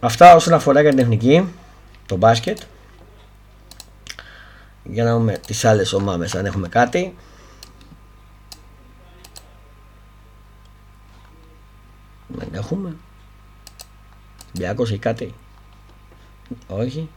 Αυτά 0.00 0.34
όσον 0.34 0.54
αφορά 0.54 0.80
για 0.80 0.90
την 0.90 0.98
εθνική, 0.98 1.48
το 2.06 2.16
μπάσκετ. 2.16 2.58
Για 4.84 5.04
να 5.04 5.12
δούμε 5.12 5.38
τις 5.46 5.64
άλλες 5.64 5.92
ομάδες 5.92 6.34
αν 6.34 6.46
έχουμε 6.46 6.68
κάτι. 6.68 7.16
Δεν 12.28 12.48
έχουμε. 12.52 12.96
Ολυμπιακός 14.46 14.90
ή 14.90 14.98
κάτι. 14.98 15.34
Όχι. 16.68 17.08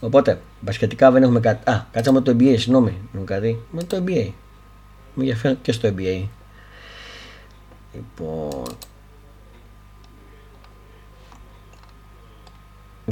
Οπότε, 0.00 0.40
μπασκετικά 0.60 1.10
δεν 1.10 1.22
έχουμε 1.22 1.40
κάτι. 1.40 1.70
Α, 1.70 1.86
κάτσαμε 1.92 2.20
το 2.20 2.32
NBA, 2.32 2.54
συγγνώμη. 2.58 2.98
Έχουμε 3.08 3.24
κάτι. 3.24 3.62
Με 3.70 3.82
το 3.82 3.96
NBA. 3.96 4.30
Με 5.14 5.22
ενδιαφέρον 5.22 5.60
και 5.62 5.72
στο 5.72 5.94
NBA. 5.96 6.26
Λοιπόν. 7.94 8.76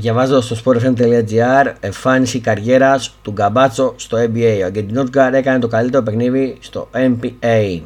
Διαβάζω 0.00 0.40
στο 0.40 0.56
sportfm.gr 0.64 1.72
εμφάνιση 1.80 2.40
καριέρας 2.40 3.14
του 3.22 3.30
Γκαμπάτσο 3.30 3.94
στο 3.96 4.18
NBA. 4.18 4.58
Ο 4.62 4.64
Αργεντινό 4.64 5.02
Γκάρ 5.02 5.34
έκανε 5.34 5.58
το 5.58 5.68
καλύτερο 5.68 6.02
παιχνίδι 6.02 6.56
στο 6.60 6.88
NBA. 6.92 7.80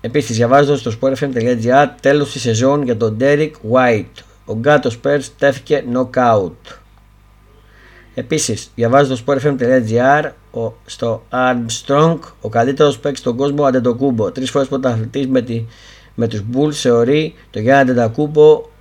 Επίσης, 0.00 0.36
διαβάζω 0.36 0.76
στο 0.76 0.92
sportfm.gr 1.00 1.86
τέλος 2.00 2.32
της 2.32 2.42
σεζόν 2.42 2.82
για 2.82 2.96
τον 2.96 3.16
Derek 3.20 3.50
White. 3.72 4.22
Ο 4.44 4.54
Γκάτος 4.54 4.98
Πέρ 4.98 5.28
τέθηκε 5.38 5.84
knockout. 5.92 6.76
Επίσης, 8.14 8.70
διαβάζω 8.74 9.16
στο 9.16 9.24
sportfm.gr 9.26 10.30
στο 10.84 11.22
Armstrong, 11.30 12.18
ο 12.40 12.48
καλύτερος 12.48 12.98
παίκτης 12.98 13.20
στον 13.20 13.36
κόσμο 13.36 13.64
Αντετοκούμπο. 13.64 14.30
Τρεις 14.30 14.50
φορές 14.50 14.68
πρωταθλητής 14.68 15.26
με, 15.26 15.40
τη, 15.42 15.64
με 16.14 16.28
τους 16.28 16.42
Bulls 16.52 16.72
θεωρεί 16.72 17.34
το 17.50 17.58
Γιάννη 17.58 17.90
Αντετοκούμπο 17.90 18.72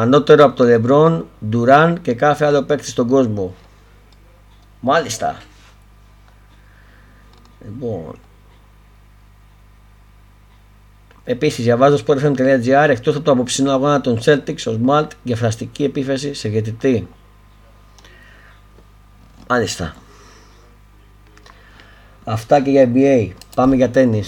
ανώτερο 0.00 0.44
από 0.44 0.56
τον 0.56 0.66
Λεμπρόν, 0.66 1.26
Ντουράν 1.48 2.00
και 2.02 2.14
κάθε 2.14 2.44
άλλο 2.44 2.62
παίκτη 2.62 2.86
στον 2.88 3.08
κόσμο. 3.08 3.54
Μάλιστα. 4.80 5.36
Λοιπόν, 7.64 8.18
Επίσης, 11.30 11.64
διαβάζω 11.64 12.04
sportfm.gr 12.06 12.86
εκτός 12.88 13.14
από 13.14 13.24
το 13.24 13.30
απόψινό 13.30 13.72
αγώνα 13.72 14.00
των 14.00 14.18
Celtics, 14.24 14.62
ο 14.66 14.78
Smart 14.86 15.06
για 15.22 15.36
φραστική 15.36 15.84
επίθεση 15.84 16.34
σε 16.34 16.48
διαιτητή. 16.48 17.08
Μάλιστα. 19.48 19.96
Αυτά 22.24 22.60
και 22.60 22.70
για 22.70 22.90
NBA. 22.94 23.30
Πάμε 23.54 23.76
για 23.76 23.90
τέννη. 23.90 24.22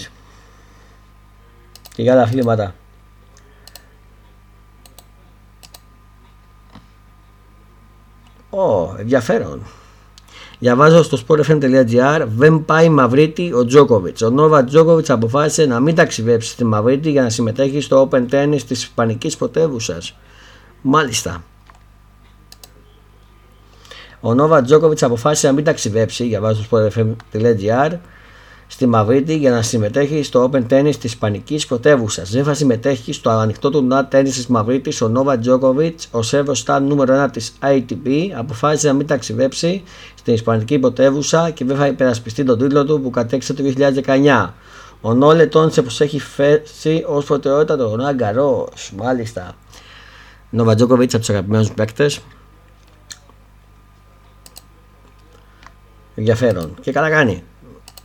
Και 1.93 2.01
για 2.01 2.13
άλλα 2.13 2.21
αθλήματα. 2.21 2.75
Ω, 8.51 8.95
ενδιαφέρον. 8.97 9.61
Διαβάζω 10.59 11.03
στο 11.03 11.17
sportfm.gr 11.27 12.25
δεν 12.27 12.65
πάει 12.65 12.89
Μαυρίτη 12.89 13.53
ο 13.53 13.65
Τζόκοβιτς. 13.65 14.21
Ο 14.21 14.29
Νόβα 14.29 14.63
Τζόκοβιτς 14.63 15.09
αποφάσισε 15.09 15.65
να 15.65 15.79
μην 15.79 15.95
ταξιδέψει 15.95 16.49
στη 16.49 16.63
Μαυρίτη 16.63 17.11
για 17.11 17.21
να 17.21 17.29
συμμετέχει 17.29 17.81
στο 17.81 18.09
Open 18.11 18.25
Tennis 18.31 18.61
της 18.67 18.83
Ισπανικής 18.83 19.37
πρωτεύουσας. 19.37 20.17
Μάλιστα. 20.81 21.43
Ο 24.19 24.33
Νόβα 24.33 24.61
Τζόκοβιτς 24.61 25.03
αποφάσισε 25.03 25.47
να 25.47 25.53
μην 25.53 25.63
ταξιδέψει, 25.63 26.23
διαβάζω 26.23 26.63
στο 26.63 26.77
sportfm.gr 26.77 27.91
στη 28.71 28.85
Μαυρίτη 28.85 29.35
για 29.35 29.51
να 29.51 29.61
συμμετέχει 29.61 30.23
στο 30.23 30.49
Open 30.51 30.63
Tennis 30.69 30.95
της 30.95 31.03
Ισπανικής 31.03 31.65
πρωτεύουσα. 31.65 32.23
Δεν 32.23 32.43
θα 32.43 32.53
συμμετέχει 32.53 33.13
στο 33.13 33.29
ανοιχτό 33.29 33.69
του 33.69 33.77
τουρνουά 33.79 34.07
Tennis 34.11 34.23
της 34.23 34.47
Μαυρίτη. 34.47 35.03
Ο 35.03 35.07
Νόβα 35.07 35.39
Τζόκοβιτ, 35.39 35.99
ο 36.11 36.21
Σέβο 36.21 36.53
Στάν 36.53 36.87
νούμερο 36.87 37.23
1 37.23 37.31
της 37.31 37.53
ATP, 37.61 38.09
αποφάσισε 38.37 38.87
να 38.87 38.93
μην 38.93 39.07
ταξιδέψει 39.07 39.83
στην 40.15 40.33
Ισπανική 40.33 40.79
πρωτεύουσα 40.79 41.49
και 41.49 41.65
δεν 41.65 41.77
θα 41.77 41.87
υπερασπιστεί 41.87 42.43
τον 42.43 42.57
τίτλο 42.57 42.85
του 42.85 43.01
που 43.01 43.09
κατέξε 43.09 43.53
το 43.53 43.63
2019. 44.05 44.53
Ο 45.01 45.13
Νόλε 45.13 45.45
τόνισε 45.45 45.81
πως 45.81 46.01
έχει 46.01 46.19
φέσει 46.19 47.03
ως 47.07 47.25
προτεραιότητα 47.25 47.77
τον 47.77 47.89
Ρονάν 47.89 48.15
Γκαρός. 48.15 48.93
Μάλιστα. 48.97 49.53
Νόβα 50.49 50.75
Τζόκοβιτ 50.75 51.09
από 51.09 51.19
τους 51.19 51.29
αγαπημένους 51.29 51.71
παίκτες. 51.71 52.19
Ενδιαφέρον. 56.15 56.75
Και 56.81 56.91
καλά 56.91 57.09
κάνει 57.09 57.43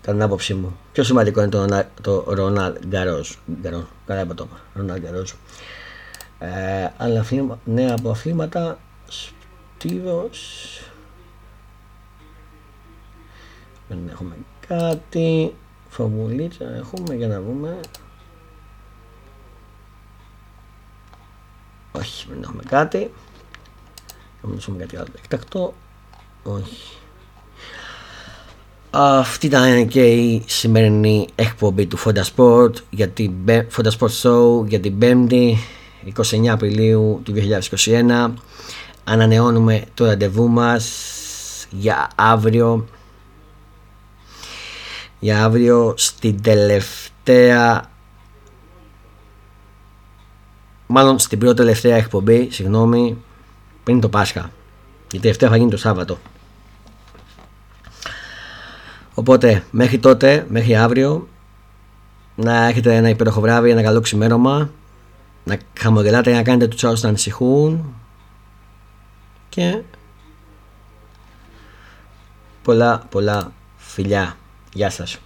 κατά 0.06 0.18
την 0.18 0.26
άποψή 0.26 0.54
μου. 0.54 0.76
Πιο 0.92 1.04
σημαντικό 1.04 1.42
είναι 1.42 1.50
το, 1.50 1.86
το 2.02 2.34
Ρονάλ 2.34 2.78
Γκαρός. 2.86 3.38
Καλά 4.06 4.20
είπα 4.20 4.34
το 4.34 4.48
Ρονάλ 4.74 5.00
Γκαρός. 5.00 5.34
Ε, 6.38 6.88
άλλα 6.96 7.26
νέα 7.64 7.94
από 7.98 8.10
αθλήματα. 8.10 8.78
Στίβος. 9.76 10.80
Δεν 13.88 14.08
έχουμε 14.10 14.36
κάτι. 14.66 15.54
Φοβουλίτσα 15.88 16.74
έχουμε 16.74 17.14
για 17.14 17.28
να 17.28 17.40
δούμε. 17.40 17.80
Όχι, 21.92 22.26
δεν 22.28 22.42
έχουμε 22.42 22.62
κάτι. 22.62 23.12
Θα 24.42 24.48
δούμε 24.48 24.78
κάτι 24.78 24.96
άλλο 24.96 25.12
εκτακτό. 25.16 25.74
Όχι. 26.42 26.98
Αυτή 28.98 29.46
ήταν 29.46 29.88
και 29.88 30.06
η 30.06 30.42
σημερινή 30.46 31.28
εκπομπή 31.34 31.86
του 31.86 31.98
Fonda 31.98 32.22
Sport 32.34 32.72
για 32.90 33.08
την 33.08 33.32
Fonda 33.46 33.90
Sport 33.98 34.20
Show 34.22 34.66
για 34.66 34.80
την 34.80 34.98
5η 35.00 35.52
29 36.16 36.46
Απριλίου 36.46 37.20
του 37.24 37.34
2021. 37.84 38.30
Ανανεώνουμε 39.04 39.84
το 39.94 40.04
ραντεβού 40.04 40.48
μας 40.48 40.86
για 41.70 42.10
αύριο. 42.14 42.86
Για 45.18 45.44
αύριο 45.44 45.94
στην 45.96 46.42
τελευταία 46.42 47.90
μάλλον 50.86 51.18
στην 51.18 51.38
πρώτη 51.38 51.56
τελευταία 51.56 51.96
εκπομπή 51.96 52.48
συγγνώμη 52.50 53.16
πριν 53.84 54.00
το 54.00 54.08
Πάσχα. 54.08 54.50
Η 55.12 55.18
τελευταία 55.18 55.48
θα 55.50 55.56
γίνει 55.56 55.70
το 55.70 55.76
Σάββατο 55.76 56.18
οπότε 59.16 59.64
μέχρι 59.70 59.98
τότε 59.98 60.46
μέχρι 60.48 60.76
αύριο 60.76 61.28
να 62.36 62.66
έχετε 62.66 62.96
ένα 62.96 63.08
υπέροχο 63.08 63.40
βράδυ 63.40 63.70
ένα 63.70 63.82
καλό 63.82 64.00
ξημέρωμα 64.00 64.70
να 65.44 65.58
χαμογελάτε 65.78 66.32
να 66.32 66.42
κάνετε 66.42 66.66
τους 66.66 66.84
άλλους 66.84 67.02
να 67.02 67.08
ανησυχούν 67.08 67.94
και 69.48 69.82
πολλά 72.62 73.06
πολλά 73.10 73.52
φιλιά 73.76 74.36
Γεια 74.76 74.90
σας. 74.90 75.18